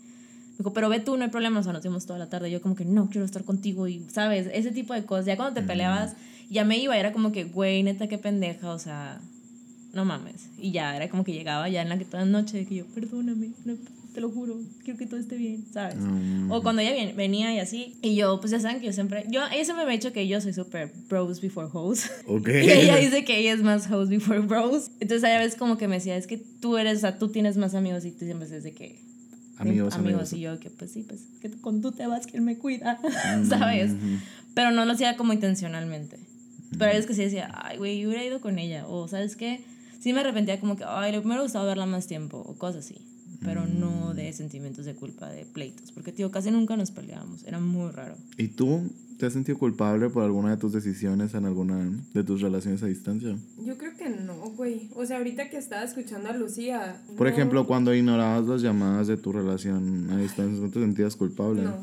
[0.53, 2.51] Me dijo, pero ve tú, no hay problema, o sea, nos vimos toda la tarde,
[2.51, 4.49] yo como que no, quiero estar contigo y, ¿sabes?
[4.53, 6.15] Ese tipo de cosas, ya cuando te peleabas,
[6.51, 9.21] ya me iba, era como que, güey, neta, qué pendeja, o sea,
[9.93, 10.49] no mames.
[10.59, 12.77] Y ya, era como que llegaba ya en la que toda la noche, de que
[12.77, 13.77] yo, perdóname, no,
[14.13, 15.97] te lo juro, quiero que todo esté bien, ¿sabes?
[15.99, 16.51] Mm.
[16.53, 19.25] O cuando ella vien- venía y así, y yo, pues ya saben que yo siempre,
[19.31, 22.11] yo, ella siempre me ha dicho que yo soy súper bros before hoes.
[22.27, 22.49] Ok.
[22.63, 24.91] Y ella dice que ella es más hoes before bros.
[25.01, 27.57] Entonces ella vez como que me decía, es que tú eres, o sea, tú tienes
[27.57, 29.01] más amigos y tú siempre dices de que...
[29.59, 30.33] Amigos, amigos.
[30.33, 32.99] Y yo que pues sí, pues que cuando tú te vas, ¿quién me cuida?
[33.39, 33.93] Mm, ¿Sabes?
[34.55, 36.19] Pero no lo hacía como intencionalmente.
[36.73, 38.87] Pero hay veces que sí decía, ay, güey, yo hubiera ido con ella.
[38.89, 39.61] O, ¿sabes qué?
[40.01, 42.39] Sí me arrepentía como que, ay, me hubiera gustado verla más tiempo.
[42.39, 42.97] O cosas así.
[43.45, 43.81] Pero Mm.
[43.81, 45.91] no de sentimientos de culpa, de pleitos.
[45.93, 47.45] Porque, tío, casi nunca nos peleábamos.
[47.45, 48.15] Era muy raro.
[48.39, 52.41] ¿Y tú te has sentido culpable por alguna de tus decisiones en alguna de tus
[52.41, 53.37] relaciones a distancia?
[53.65, 54.89] Yo creo que no, güey.
[54.95, 57.01] O sea, ahorita que estaba escuchando a Lucía.
[57.17, 61.17] Por no, ejemplo, cuando ignorabas las llamadas de tu relación a distancia, ¿no te sentías
[61.17, 61.63] culpable?
[61.63, 61.77] No.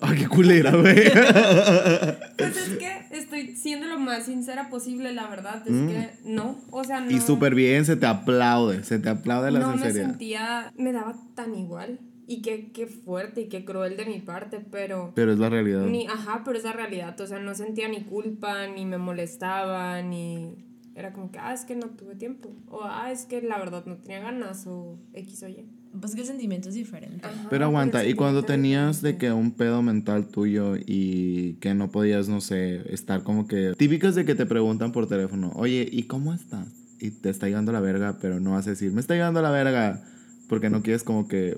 [0.00, 0.94] Ay, qué culera, güey.
[2.38, 5.62] Pues es que estoy siendo lo más sincera posible, la verdad.
[5.66, 5.88] Es Mm.
[5.88, 6.58] que no.
[6.70, 7.10] O sea, no.
[7.10, 10.06] Y súper bien, se te aplaude, se te aplaude la no me sinceridad.
[10.10, 10.72] sentía.
[10.76, 11.98] Me daba tan igual.
[12.28, 15.12] Y qué, qué fuerte y qué cruel de mi parte, pero...
[15.14, 15.86] Pero es la realidad.
[15.86, 17.18] Ni, ajá, pero es la realidad.
[17.20, 20.64] O sea, no sentía ni culpa, ni me molestaba, ni...
[20.94, 22.50] Era como que, ah, es que no tuve tiempo.
[22.68, 25.64] O, ah, es que la verdad no tenía ganas, o X o Y.
[26.00, 27.26] Pues que el sentimiento es diferente.
[27.26, 31.90] Ajá, Pero aguanta, y cuando tenías de que un pedo mental tuyo y que no
[31.90, 33.74] podías, no sé, estar como que...
[33.76, 36.68] Típicas de que te preguntan por teléfono, oye, ¿y cómo estás?
[37.00, 39.50] Y te está llegando la verga, pero no vas a decir, me está llegando la
[39.50, 40.02] verga,
[40.48, 41.56] porque no quieres como que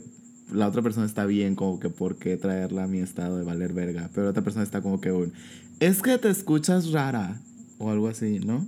[0.53, 3.73] la otra persona está bien, como que por qué traerla a mi estado de valer
[3.73, 5.33] verga, pero la otra persona está como que un,
[5.81, 7.41] es que te escuchas rara,
[7.79, 8.67] o algo así, ¿no?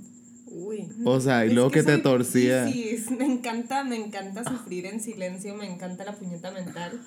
[0.54, 0.88] Uy.
[1.04, 2.66] O sea, y Es luego que, te torcía.
[2.66, 7.00] Piscis, me encanta, me encanta sufrir en silencio, me encanta la puñeta mental.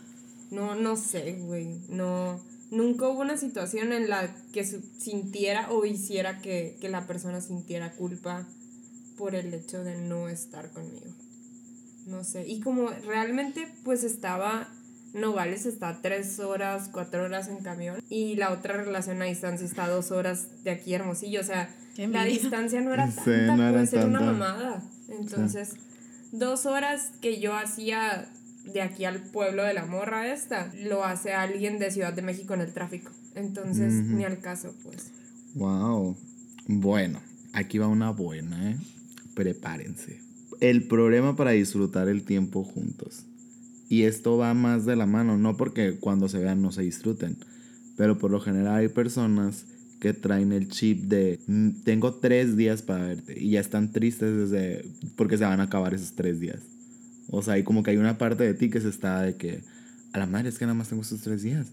[0.51, 1.79] No, no sé, güey.
[1.89, 2.39] No,
[2.71, 7.91] nunca hubo una situación en la que sintiera o hiciera que, que la persona sintiera
[7.91, 8.47] culpa
[9.17, 11.07] por el hecho de no estar conmigo.
[12.05, 12.47] No sé.
[12.47, 14.69] Y como realmente, pues estaba.
[15.13, 18.03] Nogales está tres horas, cuatro horas en camión.
[18.09, 21.39] Y la otra relación a distancia está dos horas de aquí a Hermosillo.
[21.39, 24.83] O sea, la distancia no era Sí, tanta, no era puede ser una mamada.
[25.09, 25.73] Entonces,
[26.31, 28.27] dos horas que yo hacía
[28.65, 32.53] de aquí al pueblo de la morra esta, lo hace alguien de Ciudad de México
[32.53, 33.11] en el tráfico.
[33.35, 35.11] Entonces, ni al caso, pues.
[35.55, 36.15] Wow.
[36.67, 37.21] Bueno,
[37.53, 38.77] aquí va una buena, ¿eh?
[39.33, 40.19] Prepárense.
[40.61, 43.25] El problema para disfrutar el tiempo juntos.
[43.87, 47.37] Y esto va más de la mano, no porque cuando se vean no se disfruten,
[47.97, 49.65] pero por lo general hay personas
[49.99, 54.49] que traen el chip de "Mm, tengo tres días para verte y ya están tristes
[54.51, 56.59] desde porque se van a acabar esos tres días.
[57.29, 59.61] O sea, hay como que hay una parte de ti que se está de que
[60.13, 61.67] a la madre es que nada más tengo estos tres días.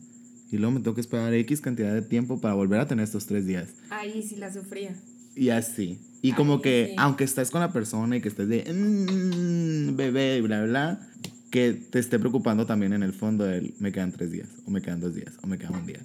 [0.51, 3.27] Y luego me tengo que esperar X cantidad de tiempo para volver a tener estos
[3.27, 3.69] tres días.
[3.91, 4.95] Ahí sí la sufría.
[5.35, 5.99] Y así.
[6.21, 6.95] Y como que, sí.
[6.99, 11.09] aunque estés con la persona y que estés de "Mm, bebé y bla, bla,
[11.51, 14.81] que te esté preocupando también en el fondo del me quedan tres días, o me
[14.83, 16.01] quedan dos días, o me queda un día.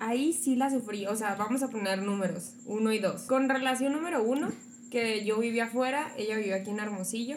[0.00, 1.06] Ahí sí la sufrí.
[1.06, 3.22] O sea, vamos a poner números, uno y dos.
[3.24, 4.50] Con relación número uno,
[4.90, 7.36] que yo vivía afuera, ella vivía aquí en Hermosillo.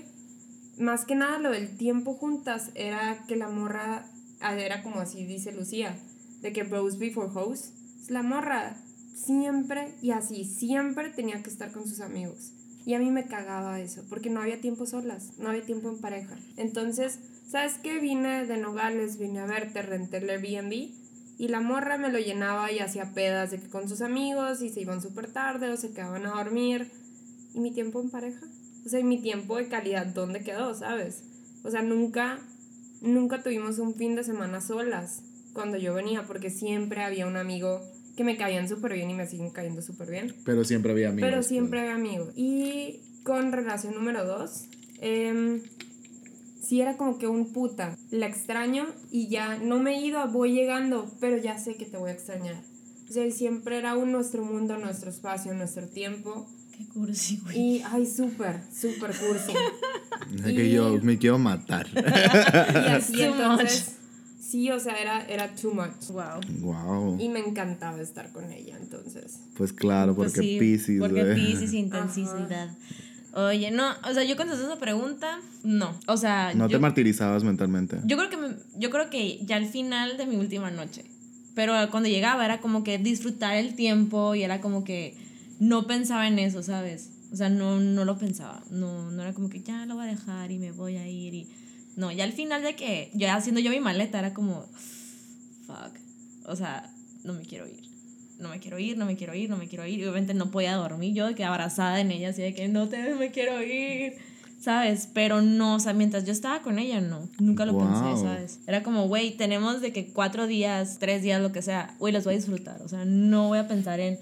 [0.79, 4.05] Más que nada lo del tiempo juntas era que la morra,
[4.39, 5.99] ah, era como así dice Lucía,
[6.41, 7.73] de que bros before hoes.
[8.07, 8.77] La morra
[9.13, 12.53] siempre y así, siempre tenía que estar con sus amigos.
[12.85, 15.99] Y a mí me cagaba eso, porque no había tiempo solas, no había tiempo en
[15.99, 16.37] pareja.
[16.55, 17.99] Entonces, ¿sabes qué?
[17.99, 21.02] Vine de Nogales, vine a verte, renté el Airbnb
[21.37, 24.69] y la morra me lo llenaba y hacía pedas de que con sus amigos y
[24.69, 26.91] se iban súper tarde o se quedaban a dormir.
[27.53, 28.45] ¿Y mi tiempo en pareja?
[28.85, 31.23] O sea, ¿y mi tiempo de calidad dónde quedó, sabes?
[31.63, 32.39] O sea, nunca,
[33.01, 35.21] nunca tuvimos un fin de semana solas
[35.53, 37.81] cuando yo venía porque siempre había un amigo
[38.17, 40.35] que me caían súper bien y me siguen cayendo súper bien.
[40.45, 41.27] Pero siempre había amigos.
[41.27, 41.47] Pero pues.
[41.47, 42.29] siempre había amigos.
[42.35, 44.65] Y con relación número dos,
[44.99, 45.61] em,
[46.63, 47.97] sí era como que un puta.
[48.09, 51.97] La extraño y ya no me he ido, voy llegando, pero ya sé que te
[51.97, 52.55] voy a extrañar.
[53.09, 56.47] O sea, siempre era un nuestro mundo, nuestro espacio, nuestro tiempo.
[56.75, 57.59] Qué cursi, güey.
[57.59, 59.51] Y, ay, súper, súper cursi.
[60.33, 61.87] Es que yo me quiero matar.
[61.93, 63.95] Y así Too entonces,
[64.39, 66.07] sí, o sea, era, era too much.
[66.09, 66.39] Wow.
[66.61, 67.19] wow.
[67.19, 69.41] Y me encantaba estar con ella, entonces.
[69.57, 71.25] Pues claro, porque Pues sí, Pisces, Porque.
[71.35, 72.69] Pisces, intensidad.
[73.33, 75.97] Oye, no, o sea, yo contesté esa pregunta, no.
[76.07, 77.97] O sea, No yo, te martirizabas mentalmente.
[78.05, 81.03] yo creo que me- yo creo que ya al final de mi última noche.
[81.55, 85.15] Pero cuando llegaba era como que disfrutar el tiempo y era como que
[85.59, 87.09] no pensaba en eso, ¿sabes?
[87.31, 88.61] O sea, no, no lo pensaba.
[88.69, 91.33] No, no era como que ya lo voy a dejar y me voy a ir
[91.33, 91.47] y...
[91.95, 94.65] No, ya al final de que ya haciendo yo mi maleta era como...
[95.67, 95.97] Fuck.
[96.45, 96.91] O sea,
[97.23, 97.82] no me quiero ir.
[98.43, 99.99] No me quiero ir, no me quiero ir, no me quiero ir.
[99.99, 102.87] Y obviamente no podía dormir yo de que abrazada en ella, así de que no
[102.89, 104.13] te me quiero ir.
[104.61, 105.09] ¿Sabes?
[105.13, 107.27] Pero no, o sea, mientras yo estaba con ella, no.
[107.39, 107.81] Nunca lo Wow.
[108.01, 108.59] pensé, ¿sabes?
[108.65, 111.95] Era como, güey, tenemos de que cuatro días, tres días, lo que sea.
[111.99, 112.81] Güey, los voy a disfrutar.
[112.81, 114.19] O sea, no voy a pensar en,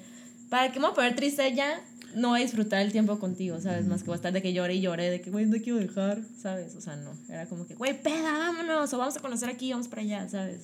[0.50, 1.80] ¿para qué me voy a poner triste ya?
[2.16, 3.86] No voy a disfrutar el tiempo contigo, ¿sabes?
[3.86, 5.78] Más que voy a estar de que llore y llore, de que, güey, no quiero
[5.78, 6.76] dejar, ¿sabes?
[6.76, 7.12] O sea, no.
[7.30, 10.62] Era como que, güey, peda, vámonos, o vamos a conocer aquí, vamos para allá, ¿sabes?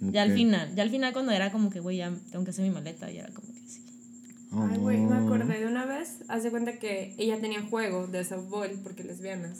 [0.00, 2.64] Ya al final, ya al final cuando era como que, güey, ya tengo que hacer
[2.64, 3.82] mi maleta, ya era como que sí.
[4.52, 5.24] Ay, güey, me Oh.
[5.24, 9.58] acordé de una vez, hace cuenta que ella tenía juego de softball, porque lesbianas.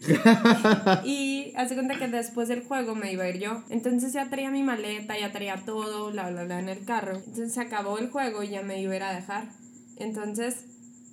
[1.04, 3.64] y hace cuenta que después del juego me iba a ir yo.
[3.68, 7.16] Entonces ya traía mi maleta, ya traía todo, bla, bla, bla, en el carro.
[7.16, 9.48] Entonces se acabó el juego y ya me iba a ir a dejar.
[9.96, 10.56] Entonces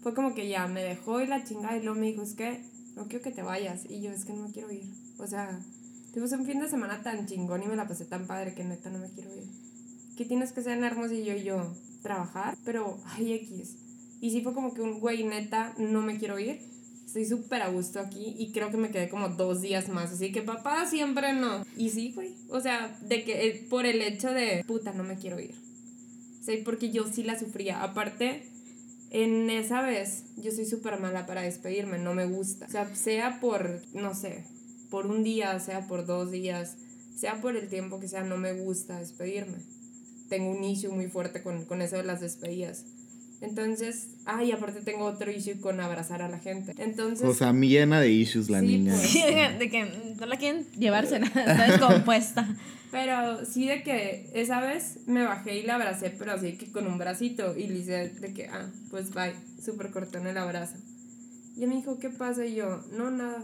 [0.03, 2.61] fue como que ya me dejó y la chingada y luego me dijo, es que
[2.95, 3.85] no quiero que te vayas.
[3.89, 4.83] Y yo, es que no me quiero ir.
[5.17, 5.59] O sea,
[6.15, 8.89] tuvimos un fin de semana tan chingón y me la pasé tan padre que neta
[8.89, 9.43] no me quiero ir.
[10.15, 11.73] ¿Qué tienes que hacer en Hermosillo y yo?
[12.01, 13.75] Trabajar, pero ay, X.
[14.21, 16.61] Y sí fue como que un güey, neta, no me quiero ir.
[17.05, 20.31] estoy súper a gusto aquí y creo que me quedé como dos días más, así
[20.31, 21.65] que papá siempre no.
[21.75, 25.17] Y sí, güey, o sea, de que eh, por el hecho de, puta, no me
[25.17, 25.53] quiero ir.
[26.41, 27.83] Sea, porque yo sí la sufría.
[27.83, 28.43] Aparte,
[29.09, 32.67] en esa vez, yo soy súper mala para despedirme, no me gusta.
[32.67, 34.45] O sea, sea por, no sé,
[34.95, 36.77] por un día, sea por dos días,
[37.19, 39.57] sea por el tiempo que sea, no me gusta despedirme.
[40.29, 42.85] Tengo un issue muy fuerte con, con eso de las despedidas.
[43.41, 46.73] Entonces, ay, aparte tengo otro issue con abrazar a la gente.
[46.77, 48.93] Entonces, O sea, me llena de issues la Sí, niña.
[48.95, 49.09] pues.
[49.09, 52.47] Sí, de, de que no la quieren llevarse, está descompuesta.
[52.89, 56.87] pero sí de que esa vez me bajé y la abracé, pero así que con
[56.87, 60.77] un bracito y le hice de que, ah, pues bye, súper cortón el abrazo.
[61.57, 62.45] Y ella me dijo, ¿qué pasa?
[62.45, 63.43] Y yo, no, nada,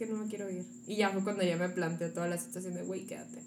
[0.00, 0.64] que no me quiero ir.
[0.86, 3.42] Y ya fue cuando ya me planteó toda la situación de, güey, quédate.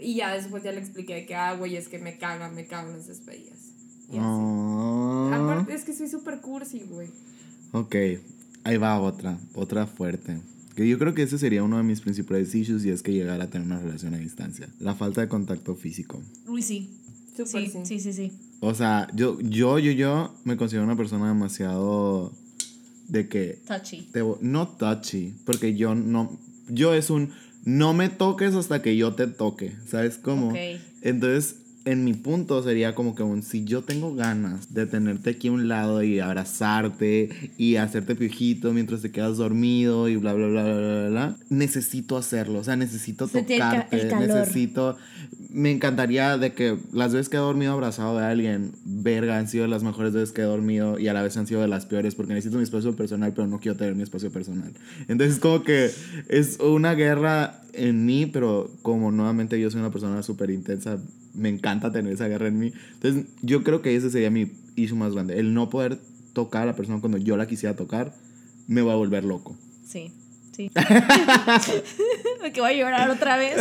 [0.00, 2.94] Y ya después ya le expliqué que, ah, güey, es que me caga, me cagan
[2.94, 3.58] las despedidas.
[4.08, 4.20] Y así.
[4.22, 5.30] Ah.
[5.34, 7.08] Aparte, es que soy súper cursi, güey.
[7.72, 7.94] Ok,
[8.64, 10.40] ahí va otra, otra fuerte.
[10.74, 13.38] Que yo creo que ese sería uno de mis principales issues y es que llegar
[13.42, 14.66] a tener una relación a distancia.
[14.78, 16.22] La falta de contacto físico.
[16.48, 16.88] Uy, sí.
[17.36, 17.80] Súper Sí, sí.
[17.84, 18.32] sí, sí, sí.
[18.60, 22.32] O sea, yo, yo, yo, yo me considero una persona demasiado
[23.10, 24.08] de que Touchy.
[24.12, 27.30] te no touchy, porque yo no, yo es un
[27.64, 30.54] no me toques hasta que yo te toque, ¿sabes cómo?
[31.02, 35.48] Entonces, en mi punto sería como que un, si yo tengo ganas de tenerte aquí
[35.48, 40.46] a un lado y abrazarte y hacerte piojito mientras te quedas dormido y bla, bla,
[40.46, 44.28] bla, bla, bla, bla, necesito hacerlo, o sea, necesito Sentir tocarte, el calor.
[44.28, 44.96] necesito,
[45.52, 49.66] me encantaría de que las veces que he dormido abrazado de alguien, verga, han sido
[49.66, 52.14] las mejores veces que he dormido y a la vez han sido de las peores
[52.14, 54.72] porque necesito mi espacio personal, pero no quiero tener mi espacio personal.
[55.08, 55.90] Entonces, como que
[56.28, 60.98] es una guerra en mí, pero como nuevamente yo soy una persona súper intensa,
[61.34, 62.72] me encanta tener esa guerra en mí.
[62.94, 65.38] Entonces, yo creo que ese sería mi issue más grande.
[65.38, 65.98] El no poder
[66.32, 68.14] tocar a la persona cuando yo la quisiera tocar,
[68.68, 69.56] me va a volver loco.
[69.84, 70.12] Sí,
[70.68, 70.70] sí.
[72.52, 73.56] que voy a llorar otra vez.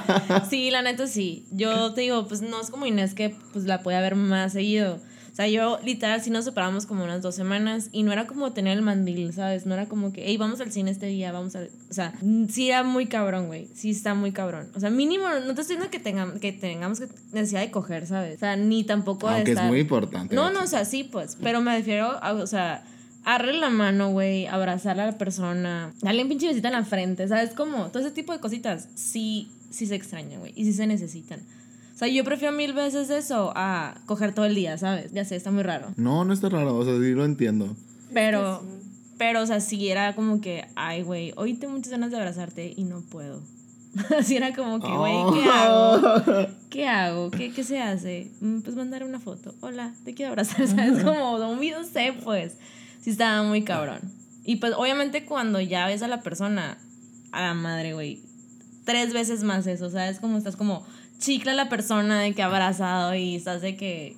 [0.50, 1.46] sí, la neta sí.
[1.50, 5.00] Yo te digo, pues no es como Inés que pues la puede ver más seguido.
[5.32, 8.52] O sea, yo literal sí nos separamos como unas dos semanas y no era como
[8.52, 9.64] tener el mandil, ¿sabes?
[9.64, 11.60] No era como que, hey, vamos al cine este día, vamos a...
[11.88, 12.12] O sea,
[12.48, 13.68] sí era muy cabrón, güey.
[13.72, 14.70] Sí está muy cabrón.
[14.74, 18.08] O sea, mínimo, no te estoy diciendo que, tengamos que tengamos que necesidad de coger,
[18.08, 18.36] ¿sabes?
[18.36, 20.34] O sea, ni tampoco de Aunque es muy importante.
[20.34, 21.38] No, no, o sea, sí, pues.
[21.40, 22.82] Pero me refiero a, o sea,
[23.24, 27.26] arre la mano, güey, abrazar a la persona, darle un pinche besito en la frente,
[27.28, 27.50] ¿sabes?
[27.50, 31.40] Como todo ese tipo de cositas, sí, sí se extrañan, güey, y sí se necesitan.
[31.94, 35.12] O sea, yo prefiero mil veces eso a coger todo el día, ¿sabes?
[35.12, 35.92] Ya sé, está muy raro.
[35.96, 37.76] No, no está raro, o sea, sí lo entiendo.
[38.14, 38.88] Pero, sí.
[39.18, 42.72] pero, o sea, sí era como que, ay, güey, hoy tengo muchas ganas de abrazarte
[42.74, 43.42] y no puedo.
[44.18, 46.22] Así era como que, güey, ¿qué hago?
[46.70, 47.30] ¿Qué hago?
[47.30, 48.30] ¿Qué, qué se hace?
[48.40, 49.54] Mm, Pues mandar una foto.
[49.60, 51.02] Hola, te quiero abrazar, ¿sabes?
[51.02, 52.56] Como, no no sé, pues.
[53.00, 54.00] Sí estaba muy cabrón.
[54.44, 56.78] Y pues obviamente cuando ya ves a la persona,
[57.32, 58.20] a la madre, güey,
[58.84, 60.18] tres veces más eso, ¿sabes?
[60.18, 60.84] Como estás como
[61.18, 64.16] chicla la persona de que abrazado y estás de que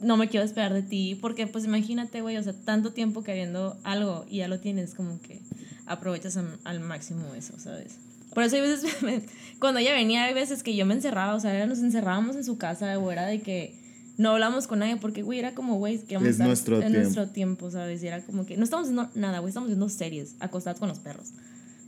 [0.00, 3.78] no me quiero despegar de ti, porque pues imagínate, güey, o sea, tanto tiempo queriendo
[3.82, 5.40] algo y ya lo tienes, como que
[5.86, 7.98] aprovechas al máximo eso, ¿sabes?
[8.34, 8.96] Por eso hay veces,
[9.58, 12.58] cuando ella venía, hay veces que yo me encerraba, o sea, nos encerrábamos en su
[12.58, 13.85] casa, o era de que
[14.18, 16.98] no hablamos con nadie, porque, güey, era como, güey, queríamos Es estar nuestro en tiempo.
[17.00, 18.02] nuestro tiempo, ¿sabes?
[18.02, 20.98] Y era como que no estamos haciendo nada, güey, estamos viendo series, acostados con los
[21.00, 21.32] perros.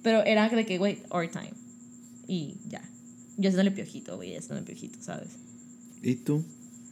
[0.02, 1.52] Pero era de que, güey, our time.
[2.26, 2.82] Y ya.
[3.36, 5.28] Yo haciéndole piojito, güey, haciéndole piojito, ¿sabes?
[6.02, 6.44] ¿Y tú?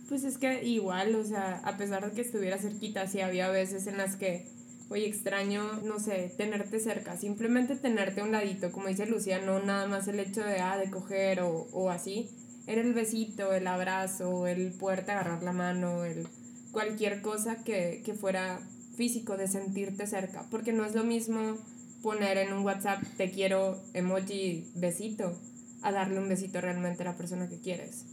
[0.09, 3.87] Pues es que igual, o sea, a pesar de que estuviera cerquita, sí había veces
[3.88, 4.46] en las que,
[4.88, 9.61] oye, extraño, no sé, tenerte cerca, simplemente tenerte a un ladito, como dice Lucía, no
[9.64, 12.31] nada más el hecho de, ah, de coger o, o así,
[12.66, 16.26] era el besito, el abrazo, el poderte agarrar la mano, el
[16.72, 18.61] cualquier cosa que, que fuera
[18.96, 21.57] físico, de sentirte cerca, porque no es lo mismo
[22.02, 25.38] poner en un WhatsApp, te quiero, emoji, besito,
[25.83, 28.05] a darle un besito realmente a la persona que quieres.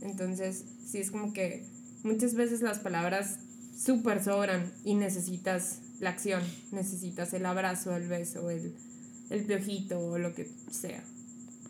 [0.00, 1.64] Entonces, sí es como que
[2.02, 3.38] muchas veces las palabras
[3.76, 8.74] súper sobran y necesitas la acción, necesitas el abrazo, el beso, el,
[9.30, 11.02] el piojito o lo que sea.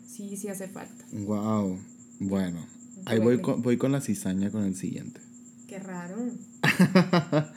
[0.07, 1.05] Sí, sí hace falta.
[1.11, 1.77] Wow.
[2.23, 2.63] Bueno,
[3.05, 5.19] ahí voy con, voy con la cizaña con el siguiente.
[5.67, 6.17] Qué raro.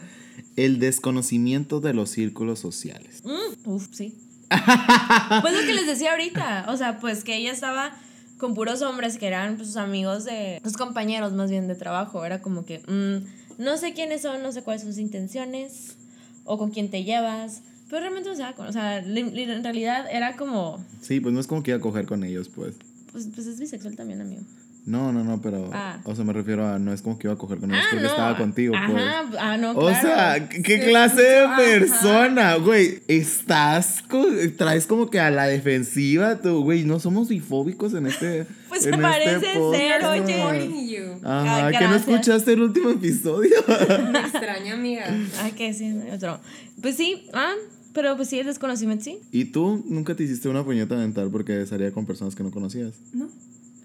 [0.56, 3.22] El desconocimiento de los círculos sociales.
[3.24, 4.14] Mm, uf, sí.
[4.48, 7.92] pues lo que les decía ahorita, o sea, pues que ella estaba
[8.38, 12.24] con puros hombres que eran pues, sus amigos de, sus compañeros más bien de trabajo,
[12.24, 15.96] era como que, mm, no sé quiénes son, no sé cuáles son sus intenciones,
[16.44, 17.60] o con quién te llevas,
[17.90, 21.40] pero realmente no se daba con- o sea, en realidad era como, Sí, pues no
[21.40, 22.74] es como que iba a coger con ellos, pues.
[23.14, 24.42] Pues, pues es bisexual también, amigo.
[24.86, 25.70] No, no, no, pero.
[25.72, 25.98] Ah.
[26.04, 26.78] O sea, me refiero a.
[26.78, 28.10] No es como que iba a coger con ellos Ah, porque no.
[28.10, 29.02] estaba contigo, pues.
[29.02, 30.00] Ajá, ah, no, O claro.
[30.02, 31.56] sea, ¿qué qué Se clase de ajá.
[31.56, 33.02] persona, güey?
[33.08, 34.26] Estás, co-
[34.58, 36.84] traes como que a la defensiva, tú, güey.
[36.84, 38.46] No somos bifóbicos en este.
[38.68, 40.04] Pues en me parece ser, podcast.
[40.04, 41.14] oye.
[41.22, 43.54] Ajá, Ah, que no escuchaste el último episodio.
[44.12, 45.04] Me extraña, amiga.
[45.40, 46.40] Ay, que sí, otro.
[46.82, 47.54] Pues sí, ah,
[47.94, 49.18] pero pues sí, el desconocimiento sí.
[49.32, 52.94] ¿Y tú nunca te hiciste una puñeta mental porque salía con personas que no conocías?
[53.12, 53.28] No.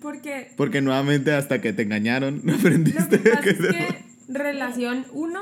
[0.02, 3.20] Porque Porque nuevamente hasta que te engañaron, no lo aprendiste.
[3.22, 5.40] que pasa es que- que relación uno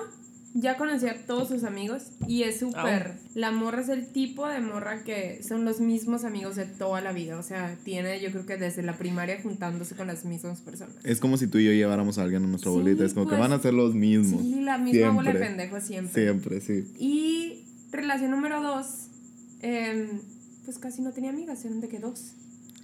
[0.60, 3.18] ya conocía a todos sus amigos y es súper.
[3.36, 7.12] La morra es el tipo de morra que son los mismos amigos de toda la
[7.14, 7.38] vida.
[7.38, 10.96] O sea, tiene yo creo que desde la primaria juntándose con las mismas personas.
[11.04, 13.06] Es como si tú y yo lleváramos a alguien a nuestra Sí, bolita.
[13.06, 14.42] Es como que pues, van a ser los mismos.
[14.42, 15.48] Sí, la misma bola de Siempre.
[15.58, 16.24] pendejos siempre.
[16.24, 16.86] Siempre, sí.
[16.98, 19.10] Y relación número dos,
[19.62, 20.22] em,
[20.66, 22.34] pues casi no tenía amigas, eran de que dos.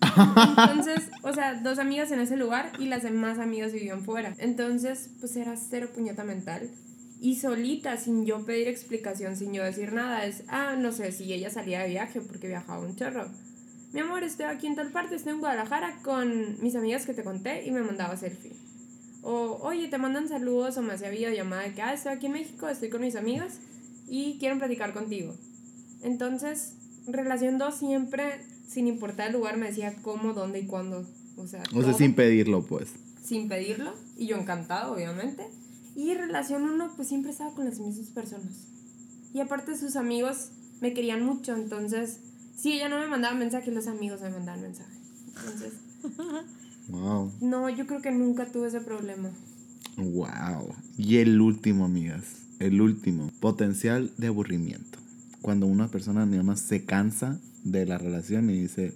[0.01, 4.35] Entonces, o sea, dos amigas en ese lugar y las demás amigas vivían fuera.
[4.37, 6.69] Entonces, pues era cero puñeta mental.
[7.19, 11.31] Y solita, sin yo pedir explicación, sin yo decir nada, es, ah, no sé, si
[11.31, 13.29] ella salía de viaje porque viajaba un chorro.
[13.93, 17.23] Mi amor, estoy aquí en tal parte, estoy en Guadalajara con mis amigas que te
[17.23, 18.51] conté y me mandaba selfie.
[19.21, 22.33] O, oye, te mandan saludos o me hacía videollamada de que, ah, estoy aquí en
[22.33, 23.59] México, estoy con mis amigas
[24.15, 25.33] y quieren platicar contigo.
[26.03, 26.73] Entonces,
[27.07, 31.03] relación 2 siempre, sin importar el lugar, me decía cómo, dónde y cuándo.
[31.35, 32.89] O sea, O sea, sin pedirlo, pues.
[33.23, 33.91] sin pedirlo.
[34.15, 35.47] Y yo encantado, obviamente.
[35.95, 38.51] Y relación 1, pues siempre estaba con las mismas personas.
[39.33, 40.49] Y aparte sus amigos
[40.79, 42.19] me querían mucho, entonces,
[42.55, 44.93] si ella no me mandaba mensaje, los amigos me mandaban mensaje.
[45.27, 45.73] Entonces,
[46.89, 47.31] Wow.
[47.41, 49.31] no, yo creo que nunca tuve ese problema.
[49.97, 50.75] Wow.
[50.99, 52.42] Y el último, amigas.
[52.63, 53.29] El último.
[53.41, 54.97] Potencial de aburrimiento.
[55.41, 58.93] Cuando una persona nada más se cansa de la relación y dice,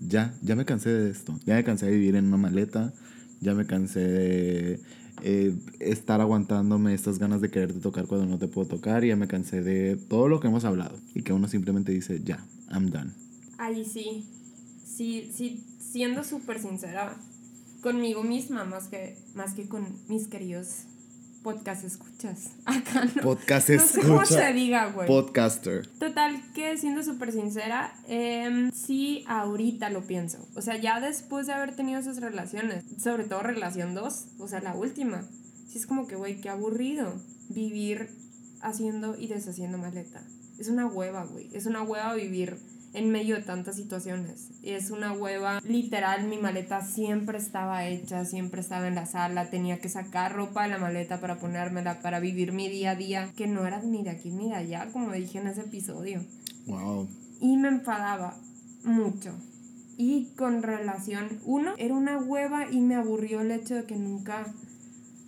[0.00, 1.38] ya, ya me cansé de esto.
[1.44, 2.94] Ya me cansé de vivir en una maleta.
[3.42, 4.80] Ya me cansé de
[5.22, 9.04] eh, estar aguantándome estas ganas de quererte tocar cuando no te puedo tocar.
[9.04, 10.98] Ya me cansé de todo lo que hemos hablado.
[11.14, 12.42] Y que uno simplemente dice, ya,
[12.72, 13.10] I'm done.
[13.58, 14.24] Ahí sí,
[14.82, 17.18] sí, sí, siendo súper sincera
[17.82, 20.86] conmigo misma, más que, más que con mis queridos
[21.42, 22.50] podcast escuchas.
[22.64, 23.22] Acá no.
[23.22, 25.06] Podcast no sé cómo se diga, güey.
[25.06, 25.86] Podcaster.
[25.98, 30.38] Total, que siendo súper sincera, em, sí, ahorita lo pienso.
[30.54, 34.60] O sea, ya después de haber tenido esas relaciones, sobre todo relación 2, o sea,
[34.60, 35.26] la última,
[35.68, 37.14] sí es como que, güey, qué aburrido
[37.48, 38.08] vivir
[38.62, 40.22] haciendo y deshaciendo maleta.
[40.58, 41.48] Es una hueva, güey.
[41.54, 42.58] Es una hueva vivir
[42.92, 44.48] en medio de tantas situaciones.
[44.62, 49.78] Es una hueva, literal, mi maleta siempre estaba hecha, siempre estaba en la sala, tenía
[49.78, 53.46] que sacar ropa de la maleta para ponérmela, para vivir mi día a día, que
[53.46, 56.24] no era ni de aquí ni de allá, como dije en ese episodio.
[56.66, 57.08] Wow.
[57.40, 58.36] Y me enfadaba
[58.84, 59.34] mucho.
[59.96, 64.46] Y con relación, uno, era una hueva y me aburrió el hecho de que nunca,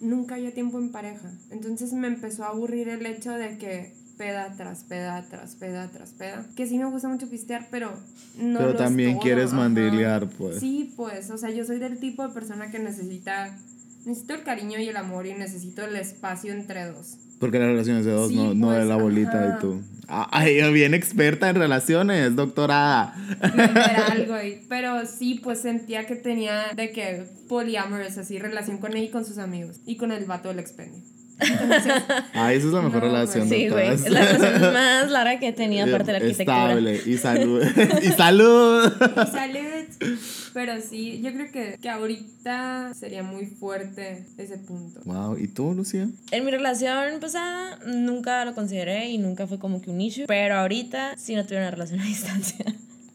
[0.00, 1.30] nunca había tiempo en pareja.
[1.50, 3.92] Entonces me empezó a aburrir el hecho de que
[4.22, 6.44] peda tras peda tras peda tras peda.
[6.56, 7.90] Que sí me gusta mucho pistear, pero
[8.38, 9.56] no Pero lo es también todo, quieres ajá.
[9.56, 10.60] mandilear, pues.
[10.60, 13.56] Sí, pues, o sea, yo soy del tipo de persona que necesita,
[14.06, 17.16] necesito el cariño y el amor y necesito el espacio entre dos.
[17.40, 19.56] Porque la relación es de dos, Sí, no, no de pues, la bolita ajá.
[19.58, 19.82] y tú.
[20.06, 23.14] Ah, Ay, bien experta en relaciones, doctora.
[23.42, 24.60] Literal, güey.
[24.68, 29.24] Pero sí, pues sentía que tenía de que poliamorous, así, relación con ella y con
[29.24, 29.76] sus amigos.
[29.86, 31.02] Y con el vato del expendio.
[31.42, 31.92] Entonces,
[32.34, 33.60] Ah, esa es la mejor No, relación, güey.
[33.60, 33.86] Sí, doctora.
[33.94, 33.94] güey.
[34.04, 36.68] Es la relación más larga que he tenido aparte de la arquitectura.
[36.68, 37.00] Estable.
[37.06, 37.62] Y salud.
[38.02, 38.92] y salud.
[38.92, 40.18] y salud.
[40.54, 45.00] Pero sí, yo creo que, que ahorita sería muy fuerte ese punto.
[45.04, 45.38] Wow.
[45.38, 46.08] ¿Y tú, Lucía?
[46.30, 50.56] En mi relación pasada nunca lo consideré y nunca fue como que un issue, pero
[50.56, 52.64] ahorita sí no tuve una relación a distancia.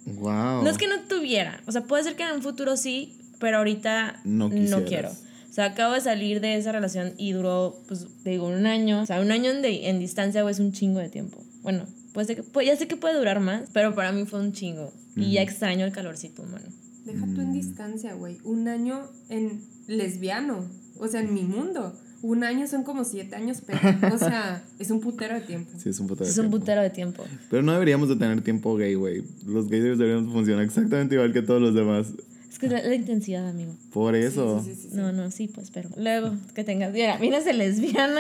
[0.05, 0.63] Wow.
[0.63, 3.57] No es que no tuviera, o sea, puede ser que en un futuro sí, pero
[3.57, 5.11] ahorita No no, quiero.
[5.57, 9.01] O sea, acabo de salir de esa relación y duró, pues, te digo, un año.
[9.01, 11.43] O sea, un año en, de- en distancia, güey, es un chingo de tiempo.
[11.63, 12.27] Bueno, pues,
[12.63, 14.93] ya sé que puede durar más, pero para mí fue un chingo.
[15.15, 16.65] Y ya extraño el calorcito humano.
[17.05, 18.37] Deja tú en distancia, güey.
[18.43, 20.69] Un año en lesbiano.
[20.99, 21.99] O sea, en mi mundo.
[22.21, 23.79] Un año son como siete años, pero,
[24.13, 25.71] o sea, es un putero de tiempo.
[25.77, 26.59] Sí, es un puto de Es un tiempo.
[26.59, 27.23] putero de tiempo.
[27.49, 29.23] Pero no deberíamos de tener tiempo gay, güey.
[29.47, 32.13] Los gays deberíamos funcionar exactamente igual que todos los demás.
[32.57, 33.75] Es que la, la intensidad, amigo.
[33.93, 34.63] Por eso.
[34.63, 34.95] Sí, sí, sí, sí.
[34.95, 38.19] No, no, sí, pues, pero luego que tengas, mira, vienes de lesbiana,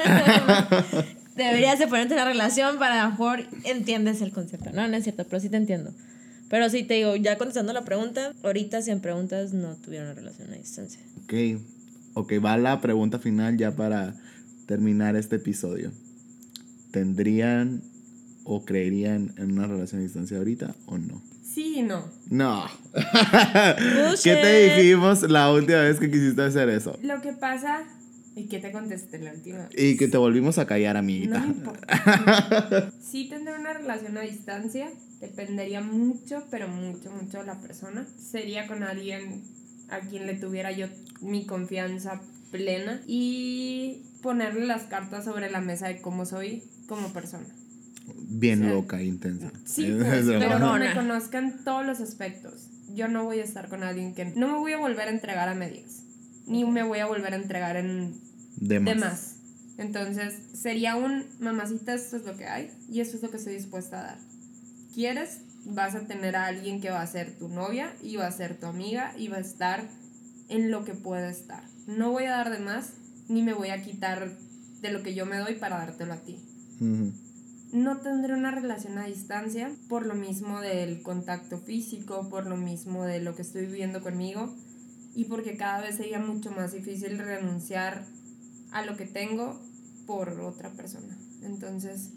[1.35, 4.69] deberías de ponerte en una relación para a lo mejor entiendes el concepto.
[4.73, 5.91] No, no es cierto, pero sí te entiendo.
[6.51, 10.13] Pero sí te digo, ya contestando la pregunta, ahorita si en preguntas no tuvieron una
[10.13, 11.01] relación a distancia.
[11.23, 11.59] Ok.
[12.13, 14.13] Ok, va la pregunta final ya para
[14.67, 15.91] terminar este episodio.
[16.91, 17.81] ¿Tendrían
[18.43, 21.23] o creerían en una relación a distancia ahorita o no?
[21.57, 22.05] Sí y no.
[22.29, 22.65] No.
[24.23, 26.95] ¿Qué te dijimos la última vez que quisiste hacer eso?
[27.01, 27.83] Lo que pasa.
[28.35, 29.69] ¿Y qué te contesté la última vez?
[29.75, 31.39] Y que te volvimos a callar, amiguita.
[31.39, 32.91] No me importa.
[33.01, 34.91] sí tendré una relación a distancia.
[35.19, 38.05] Dependería mucho, pero mucho, mucho de la persona.
[38.19, 39.41] Sería con alguien
[39.89, 40.85] a quien le tuviera yo
[41.21, 43.01] mi confianza plena.
[43.07, 47.47] Y ponerle las cartas sobre la mesa de cómo soy como persona.
[48.29, 49.51] Bien O sea, loca, intensa.
[49.65, 52.69] Sí, Es pues, pero que me conozcan todos los aspectos.
[52.93, 55.49] Yo no voy a estar con alguien que no me voy a volver a entregar
[55.49, 56.03] a medias,
[56.45, 58.15] ni me voy a volver a entregar en
[58.57, 58.93] De más.
[58.93, 59.35] de más.
[59.77, 63.53] Entonces, sería un mamacita, esto es lo que hay y esto es lo que estoy
[63.53, 64.17] dispuesta a dar.
[64.93, 65.41] ¿Quieres?
[65.65, 68.57] Vas a tener a alguien que va a ser tu novia y va a ser
[68.59, 69.87] tu amiga y va a estar
[70.49, 71.63] en lo que puede estar.
[71.85, 72.93] No voy a dar de más
[73.29, 74.31] ni me voy a quitar
[74.81, 76.37] de lo que yo me doy para dártelo a ti
[76.79, 77.11] Ujú.
[77.71, 83.05] No tendré una relación a distancia por lo mismo del contacto físico, por lo mismo
[83.05, 84.53] de lo que estoy viviendo conmigo
[85.15, 88.05] y porque cada vez sería mucho más difícil renunciar
[88.71, 89.59] a lo que tengo
[90.05, 91.17] por otra persona.
[91.43, 92.11] Entonces,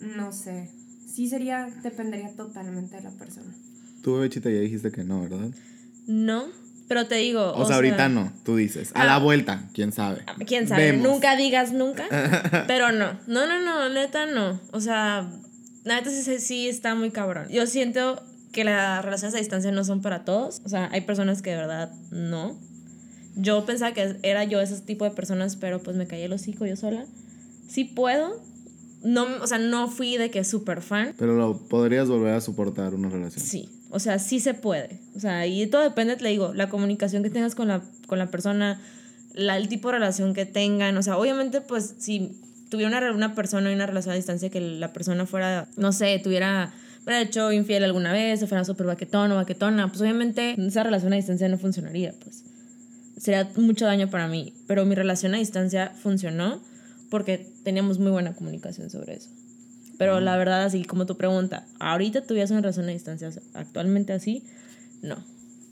[0.00, 0.70] no sé.
[1.06, 3.54] Sí sería, dependería totalmente de la persona.
[4.02, 5.50] Tú, Bechita, ya dijiste que no, ¿verdad?
[6.06, 6.46] No,
[6.88, 7.52] pero te digo.
[7.54, 8.90] O, sea, ahorita no, tú dices.
[8.94, 9.06] A Ah.
[9.06, 10.22] la vuelta, quién sabe.
[10.46, 11.08] Quién sabe, Vemos.
[11.08, 12.04] nunca digas nunca.
[12.66, 14.60] pero no, no, no, no, neta no.
[14.72, 15.28] O sea,
[15.84, 17.48] neta sí, sí está muy cabrón.
[17.50, 18.22] Yo siento
[18.52, 20.62] que las relaciones a distancia no son para todos.
[20.64, 22.58] O sea, hay personas que de verdad no.
[23.34, 26.64] Yo pensaba que era yo ese tipo de personas, pero pues me caí el hocico
[26.66, 27.04] yo sola.
[27.68, 28.40] Sí puedo.
[29.02, 31.14] No, o sea, no fui de que súper fan.
[31.18, 33.44] Pero lo podrías volver a soportar una relación.
[33.44, 34.98] Sí, o sea, sí se puede.
[35.14, 38.30] O sea, y todo depende, te digo, la comunicación que tengas con la, con la
[38.30, 38.80] persona,
[39.32, 40.96] la, el tipo de relación que tengan.
[40.96, 44.60] O sea, obviamente, pues, si tuviera una, una persona y una relación a distancia que
[44.60, 46.72] la persona fuera, no sé, tuviera,
[47.04, 51.12] fuera hecho infiel alguna vez, o fuera súper baquetón o baquetona, pues obviamente esa relación
[51.12, 52.44] a distancia no funcionaría, pues.
[53.16, 54.52] Sería mucho daño para mí.
[54.66, 56.60] Pero mi relación a distancia funcionó
[57.08, 59.30] porque teníamos muy buena comunicación sobre eso.
[59.98, 64.44] Pero la verdad, así como tu pregunta, ¿ahorita tuvieras una relación a distancia actualmente así?
[65.02, 65.16] No.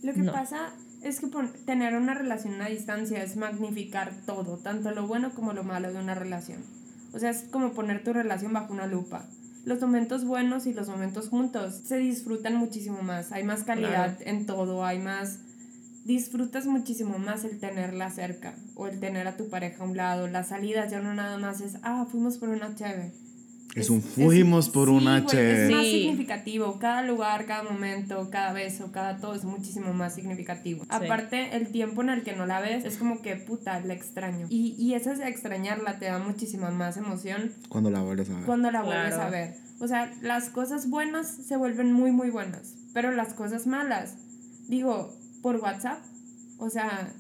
[0.03, 0.33] Lo que No.
[0.33, 0.71] pasa
[1.03, 1.29] es que
[1.67, 5.99] tener una relación a distancia es magnificar todo, tanto lo bueno como lo malo de
[5.99, 6.61] una relación.
[7.13, 9.27] O sea, es como poner tu relación bajo una lupa.
[9.65, 13.33] Los momentos buenos y los momentos juntos se disfrutan muchísimo más.
[13.33, 15.39] Hay más calidad en todo, hay más...
[16.05, 20.29] Disfrutas muchísimo más el tenerla cerca o el tener a tu pareja a un lado.
[20.29, 23.13] Las salidas ya no nada más es, ah, fuimos por una cheve.
[23.75, 25.65] Es un fuimos por sí, güey, cheve.
[25.67, 25.91] Es más Sí.
[26.03, 26.79] significativo.
[26.79, 30.85] Cada lugar, cada momento, cada beso, cada todo es muchísimo más significativo.
[30.89, 34.47] Aparte, el tiempo en el que no la ves es como que puta, la extraño.
[34.49, 38.45] Y, y de extrañarla te da muchísima más emoción Cuando la vuelves a ver.
[38.45, 39.23] cuando la vuelves Claro.
[39.29, 39.55] a ver.
[39.81, 42.75] O sea, las cosas buenas se vuelven muy, muy buenas.
[42.93, 44.15] Pero las cosas malas,
[44.69, 45.13] digo,
[45.43, 45.99] por WhatsApp,
[46.59, 47.13] o sea,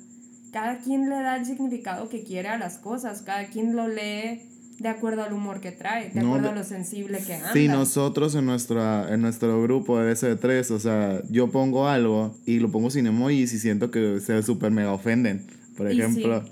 [0.52, 4.40] cada quien le da el significado que quiere a las cosas, cada quien lo lee
[4.78, 7.52] de acuerdo al humor que trae, de No, acuerdo a lo sensible que anda.
[7.52, 12.58] Sí, nosotros en, nuestra, en nuestro grupo de S3, o sea, yo pongo algo y
[12.58, 15.46] lo pongo sin emojis y siento que se súper mega ofenden,
[15.76, 16.44] por Y ejemplo.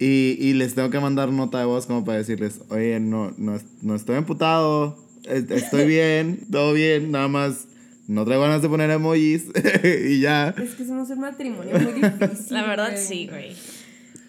[0.00, 3.58] Y, y les tengo que mandar nota de voz como para decirles, oye, no, no,
[3.82, 7.66] no estoy emputado, es- estoy bien, todo bien, nada más
[8.06, 9.46] no traigo ganas de poner emojis
[10.08, 10.48] y ya.
[10.56, 12.46] Es que somos un matrimonio muy difícil.
[12.50, 13.04] La verdad güey.
[13.04, 13.56] sí, güey.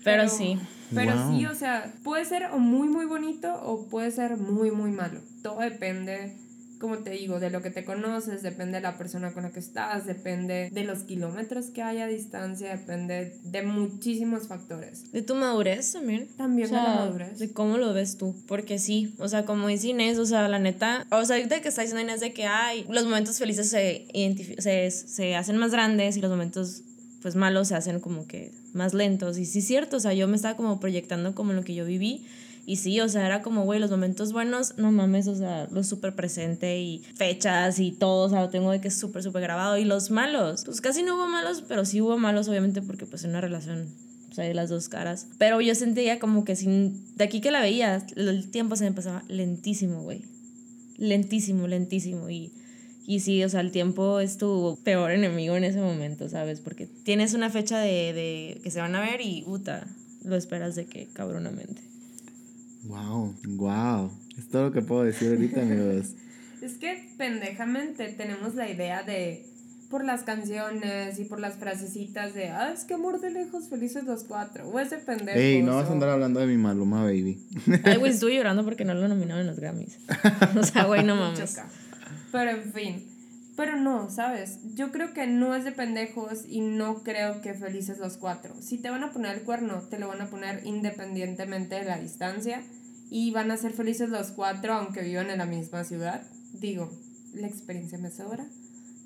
[0.03, 0.57] Pero, sí.
[0.93, 1.37] Pero Wow.
[1.37, 5.21] sí, o sea, puede ser o muy, muy bonito o puede ser muy, muy malo.
[5.43, 6.35] Todo depende,
[6.79, 9.59] como te digo, de lo que te conoces, depende de la persona con la que
[9.59, 15.11] estás, depende de los kilómetros que hay a distancia, depende de muchísimos factores.
[15.11, 16.27] De tu madurez también.
[16.37, 17.37] También O sea, de la madurez.
[17.39, 18.33] De cómo lo ves tú.
[18.47, 21.67] Porque sí, o sea, como dice Inés, o sea, la neta, o sea, ahorita que
[21.67, 25.71] está diciendo Inés de que hay los momentos felices se, identifi- se, se hacen más
[25.71, 26.83] grandes y los momentos
[27.21, 29.37] pues malos se hacen como que más lentos.
[29.37, 31.85] Y sí es cierto, o sea, yo me estaba como proyectando como lo que yo
[31.85, 32.25] viví.
[32.65, 35.83] Y sí, o sea, era como, güey, los momentos buenos, no mames, o sea, lo
[35.83, 39.77] súper presente y fechas y todo, o sea, lo tengo de que súper, súper grabado.
[39.77, 43.23] Y los malos, pues casi no hubo malos, pero sí hubo malos, obviamente, porque pues
[43.23, 43.87] en una relación
[44.27, 45.27] pues hay de las dos caras.
[45.39, 48.91] Pero yo sentía como que sin, de aquí que la veía, el tiempo se me
[48.91, 50.21] pasaba lentísimo, güey.
[50.97, 52.29] Lentísimo, lentísimo.
[52.29, 52.51] Y,
[53.09, 56.59] y sí, o sea, el tiempo es tu peor enemigo en ese momento, ¿sabes?
[56.59, 59.87] Porque tienes una fecha de, de que se van a ver y, puta,
[60.23, 61.81] lo esperas de que cabronamente.
[62.83, 64.11] Wow, wow.
[64.37, 66.11] Es todo lo que puedo decir ahorita, amigos.
[66.61, 69.43] Es que pendejamente tenemos la idea de
[69.89, 74.03] por las canciones y por las frasecitas de, ah, es que amor de lejos, felices
[74.03, 74.69] los cuatro.
[74.69, 75.39] O ese pendejo.
[75.39, 77.39] Ey, no vas a andar hablando de mi Maluma Baby.
[77.85, 79.97] Ay, güey, estuve llorando porque no lo nominaron en los Grammys.
[80.59, 81.55] O sea, güey, no mames.
[81.55, 81.67] Choca.
[82.31, 83.05] Pero en fin.
[83.55, 84.59] Pero no, ¿sabes?
[84.75, 88.55] Yo creo que no es de pendejos y no creo que felices los cuatro.
[88.61, 91.99] Si te van a poner el cuerno, te lo van a poner independientemente de la
[91.99, 92.63] distancia
[93.09, 96.23] y van a ser felices los cuatro aunque vivan en la misma ciudad.
[96.53, 96.89] Digo,
[97.33, 98.45] la experiencia me sobra.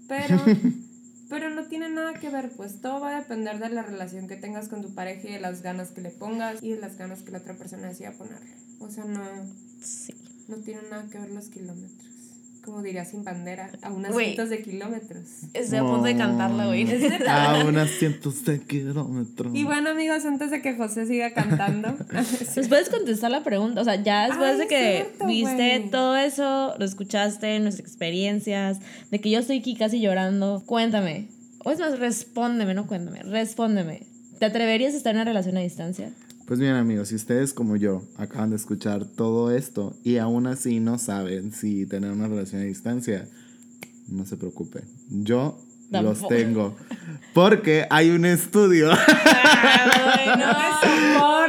[0.08, 0.38] Pero,
[1.30, 4.36] pero no tiene nada que ver, pues todo va a depender de la relación que
[4.36, 7.24] tengas con tu pareja y de las ganas que le pongas y de las ganas
[7.24, 8.54] que la otra persona decida ponerle.
[8.80, 9.22] O sea, no,
[9.82, 10.14] Sí.
[10.48, 12.13] no tiene nada que ver los kilómetros.
[12.64, 15.24] Como diría sin bandera, a unas cientos de kilómetros.
[15.54, 16.88] Estoy a punto de cantarla, güey.
[17.28, 19.54] A unas cientos de kilómetros.
[19.54, 21.90] Y bueno, amigos, antes de que José siga cantando,
[22.54, 26.16] Pues puedes contestar la pregunta, o sea, ya después Ay, de que cierto, viste todo
[26.16, 28.80] eso, lo escuchaste, nuestras experiencias,
[29.12, 31.28] de que yo estoy aquí casi llorando, cuéntame.
[31.66, 34.04] O es más, respóndeme, no cuéntame, respóndeme.
[34.40, 36.12] ¿Te atreverías a estar en una relación a distancia?
[36.46, 40.82] Pues bien amigos, si ustedes como yo acaban de escuchar todo esto y aún así
[40.82, 43.30] no saben si tener una relación a distancia,
[44.10, 44.84] no se preocupen.
[45.10, 45.58] Yo
[45.90, 46.28] los Tampoco.
[46.28, 46.76] tengo.
[47.34, 48.98] Porque hay un estudio, no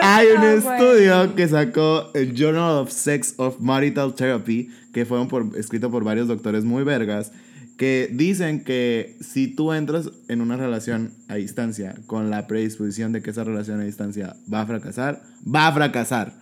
[0.00, 5.58] hay un estudio que sacó el Journal of Sex of Marital Therapy, que fue por,
[5.58, 7.32] escrito por varios doctores muy vergas,
[7.76, 13.20] que dicen que si tú entras en una relación a distancia con la predisposición de
[13.20, 16.34] que esa relación a distancia va a fracasar, va a fracasar.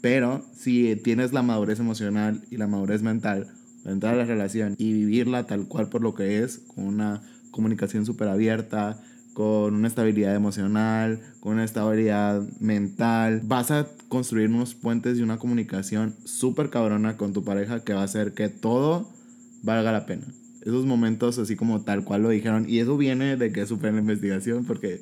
[0.00, 3.48] Pero si tienes la madurez emocional y la madurez mental
[3.82, 7.22] para entrar a la relación y vivirla tal cual por lo que es, con una
[7.50, 8.98] comunicación súper abierta,
[9.34, 15.38] con una estabilidad emocional, con una estabilidad mental, vas a construir unos puentes y una
[15.38, 19.10] comunicación súper cabrona con tu pareja que va a hacer que todo
[19.62, 20.26] valga la pena.
[20.62, 22.66] Esos momentos así como tal cual lo dijeron.
[22.68, 25.00] Y eso viene de que supe en la investigación porque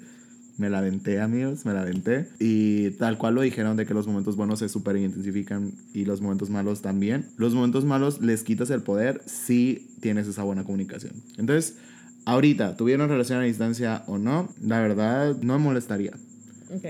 [0.59, 2.29] me la aventé, amigos, me la aventé.
[2.39, 6.21] Y tal cual lo dijeron de que los momentos buenos se super intensifican y los
[6.21, 7.27] momentos malos también.
[7.37, 11.13] Los momentos malos les quitas el poder si tienes esa buena comunicación.
[11.39, 11.77] Entonces,
[12.25, 16.13] ahorita, tuvieron relación a distancia o no, la verdad no me molestaría.
[16.75, 16.85] Ok.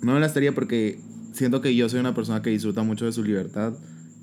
[0.00, 1.00] No me molestaría porque
[1.32, 3.74] siento que yo soy una persona que disfruta mucho de su libertad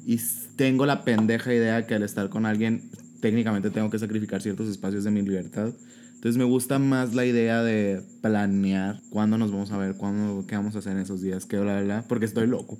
[0.05, 0.19] y
[0.55, 2.89] tengo la pendeja idea que al estar con alguien
[3.23, 5.71] técnicamente tengo que sacrificar ciertos espacios de mi libertad.
[6.15, 10.57] Entonces me gusta más la idea de planear cuándo nos vamos a ver, cuándo, qué
[10.57, 12.77] vamos a hacer en esos días, qué bla, bla, bla, porque estoy loco.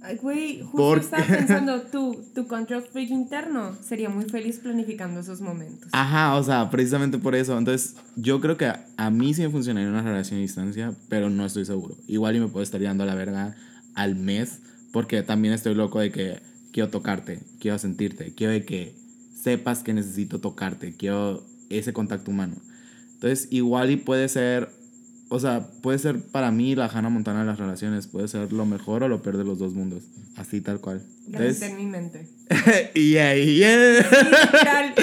[0.00, 5.18] Ay, güey, justo ¿Por estaba pensando, tú, tu control freak interno sería muy feliz planificando
[5.18, 5.88] esos momentos.
[5.90, 7.58] Ajá, o sea, precisamente por eso.
[7.58, 11.30] Entonces, yo creo que a, a mí sí me funcionaría una relación a distancia, pero
[11.30, 11.96] no estoy seguro.
[12.06, 13.56] Igual y me puedo estar dando la verga
[13.96, 14.60] al mes,
[14.92, 16.38] porque también estoy loco de que
[16.72, 19.00] quiero tocarte, quiero sentirte, quiero de que
[19.42, 22.56] sepas que necesito tocarte, quiero ese contacto humano.
[23.14, 24.70] Entonces, igual y puede ser,
[25.28, 28.66] o sea, puede ser para mí la Hannah Montana de las relaciones, puede ser lo
[28.66, 30.04] mejor o lo peor de los dos mundos,
[30.36, 31.02] así tal cual.
[31.26, 32.26] Entonces, en mi mente.
[32.94, 34.02] yeah, yeah.
[34.02, 34.94] Literal.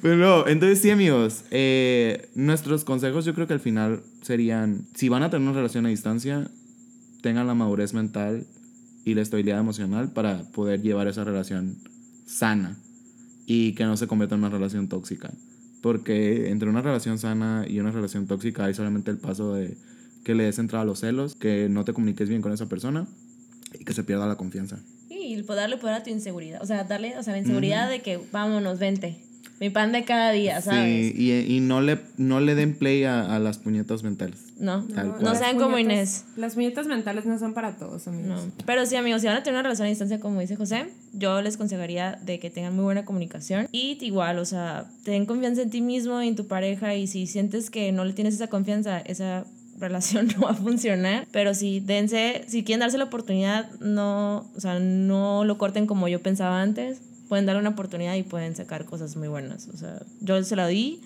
[0.00, 5.08] Pero no, entonces sí, amigos, eh, nuestros consejos yo creo que al final serían, si
[5.08, 6.48] van a tener una relación a distancia,
[7.22, 8.46] tengan la madurez mental
[9.04, 11.76] y la estabilidad emocional para poder llevar esa relación
[12.26, 12.76] sana
[13.50, 15.32] y que no se convierta en una relación tóxica.
[15.80, 19.74] Porque entre una relación sana y una relación tóxica hay solamente el paso de
[20.22, 23.06] que le des entrada a los celos, que no te comuniques bien con esa persona
[23.80, 24.78] y que se pierda la confianza.
[25.08, 26.60] Y el poder darle poder a tu inseguridad.
[26.62, 29.16] O sea, darle, o sea, la inseguridad de que vámonos, vente.
[29.60, 30.84] Mi pan de cada día, ¿sabes?
[30.84, 34.38] Sí, y, y no, le, no le den play a, a las puñetas mentales.
[34.58, 35.36] No, Tal no, cual.
[35.36, 36.24] sean como Inés.
[36.36, 38.44] Las puñetas mentales no son para todos, amigos.
[38.46, 38.52] No.
[38.66, 41.42] Pero sí, amigos, si van a tener una relación a distancia, como dice José, yo
[41.42, 43.68] les aconsejaría de que tengan muy buena comunicación.
[43.72, 46.94] Y igual, o sea, ten confianza en ti mismo y en tu pareja.
[46.94, 49.44] Y si sientes que no le tienes esa confianza, esa
[49.80, 51.26] relación no va a funcionar.
[51.32, 56.08] Pero sí, dense, si quieren darse la oportunidad, no, o sea, no lo corten como
[56.08, 57.00] yo pensaba antes.
[57.28, 59.68] Pueden darle una oportunidad y pueden sacar cosas muy buenas.
[59.68, 61.00] O sea, yo se la di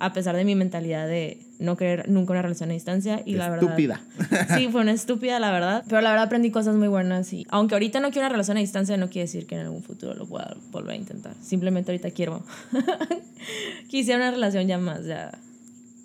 [0.00, 3.20] a pesar de mi mentalidad de no querer nunca una relación a distancia.
[3.26, 3.64] Y la verdad.
[3.70, 4.00] Estúpida.
[4.56, 5.84] Sí, fue una estúpida, la verdad.
[5.88, 7.32] Pero la verdad aprendí cosas muy buenas.
[7.32, 9.82] Y aunque ahorita no quiero una relación a distancia, no quiere decir que en algún
[9.82, 11.34] futuro lo pueda volver a intentar.
[11.42, 12.44] Simplemente ahorita quiero.
[13.88, 15.32] Quisiera una relación ya más, ya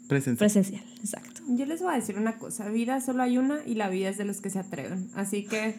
[0.07, 0.39] Presencia.
[0.39, 0.83] presencial.
[0.99, 1.41] Exacto.
[1.49, 4.17] Yo les voy a decir una cosa, vida solo hay una y la vida es
[4.17, 5.09] de los que se atreven.
[5.13, 5.75] Así que,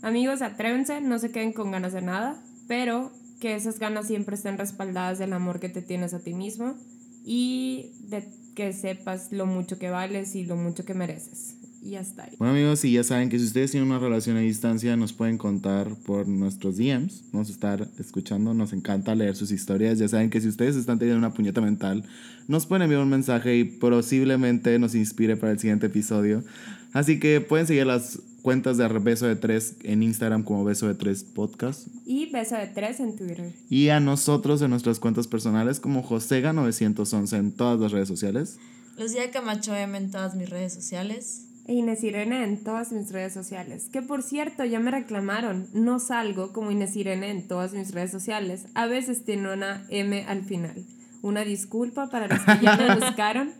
[0.00, 2.36] amigos, atrévense, no se queden con ganas de nada,
[2.66, 3.12] pero
[3.42, 6.76] que esas ganas siempre estén respaldadas del amor que te tienes a ti mismo
[7.24, 8.22] y de
[8.54, 11.56] que sepas lo mucho que vales y lo mucho que mereces.
[11.82, 12.36] y hasta ahí.
[12.38, 15.38] Bueno amigos, y ya saben que si ustedes tienen una relación a distancia nos pueden
[15.38, 17.24] contar por nuestros DMs.
[17.32, 19.98] Vamos a estar escuchando, nos encanta leer sus historias.
[19.98, 22.04] Ya saben que si ustedes están teniendo una puñeta mental,
[22.46, 26.44] nos pueden enviar un mensaje y posiblemente nos inspire para el siguiente episodio.
[26.92, 30.94] Así que pueden seguir las cuentas de Beso de Tres en Instagram como Beso de
[30.94, 31.86] Tres Podcast.
[32.04, 33.52] Y beso de tres en Twitter.
[33.70, 38.58] Y a nosotros en nuestras cuentas personales como Josega911 en todas las redes sociales.
[38.98, 41.46] Lucía Camacho M en todas mis redes sociales.
[41.66, 43.88] E Inés Irene en todas mis redes sociales.
[43.92, 45.68] Que por cierto, ya me reclamaron.
[45.72, 48.66] No salgo como Inés Irene en todas mis redes sociales.
[48.74, 50.84] A veces tiene una M al final.
[51.22, 53.52] Una disculpa para los que ya me buscaron.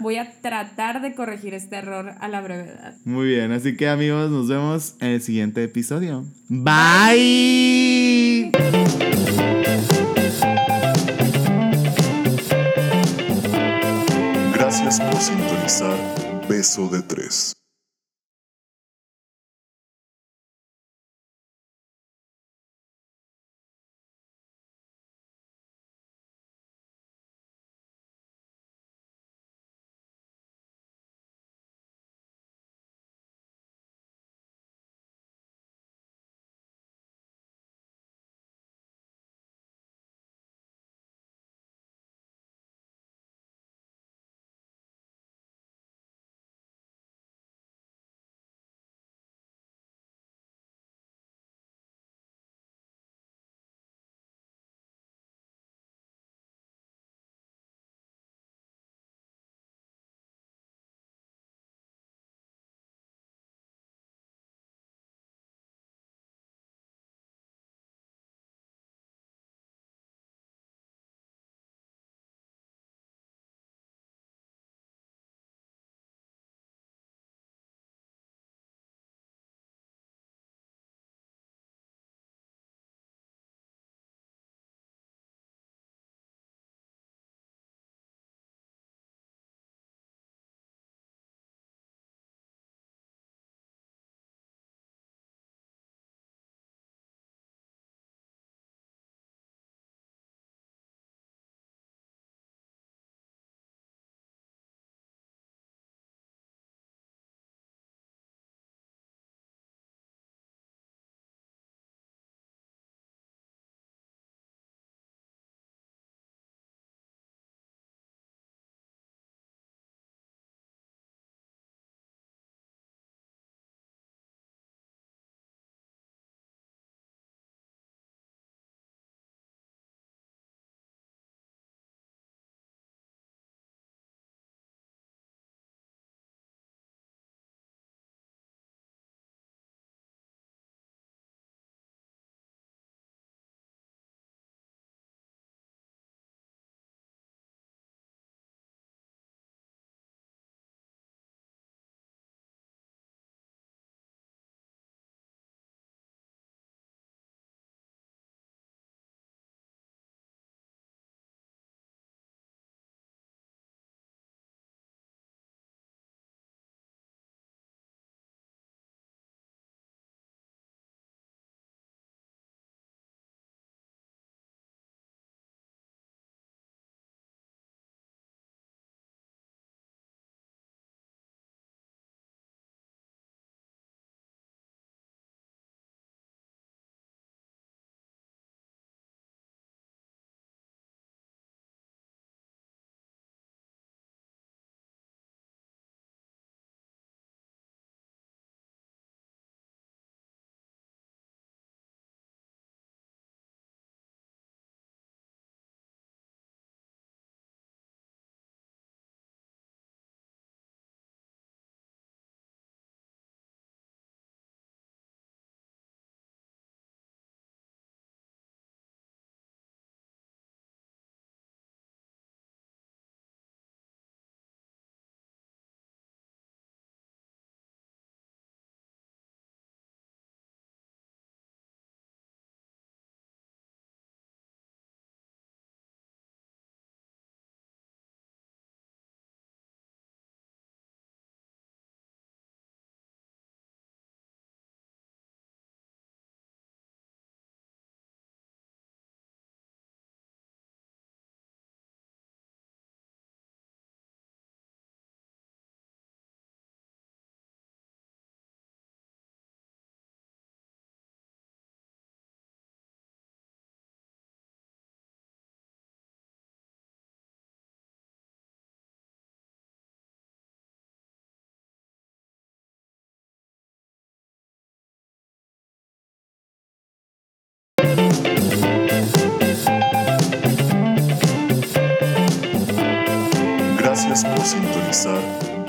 [0.00, 2.94] Voy a tratar de corregir este error a la brevedad.
[3.04, 6.24] Muy bien, así que amigos, nos vemos en el siguiente episodio.
[6.48, 8.50] Bye.
[14.54, 15.98] Gracias por sintonizar
[16.48, 17.59] Beso de Tres.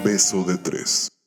[0.03, 1.20] Beso de Tres.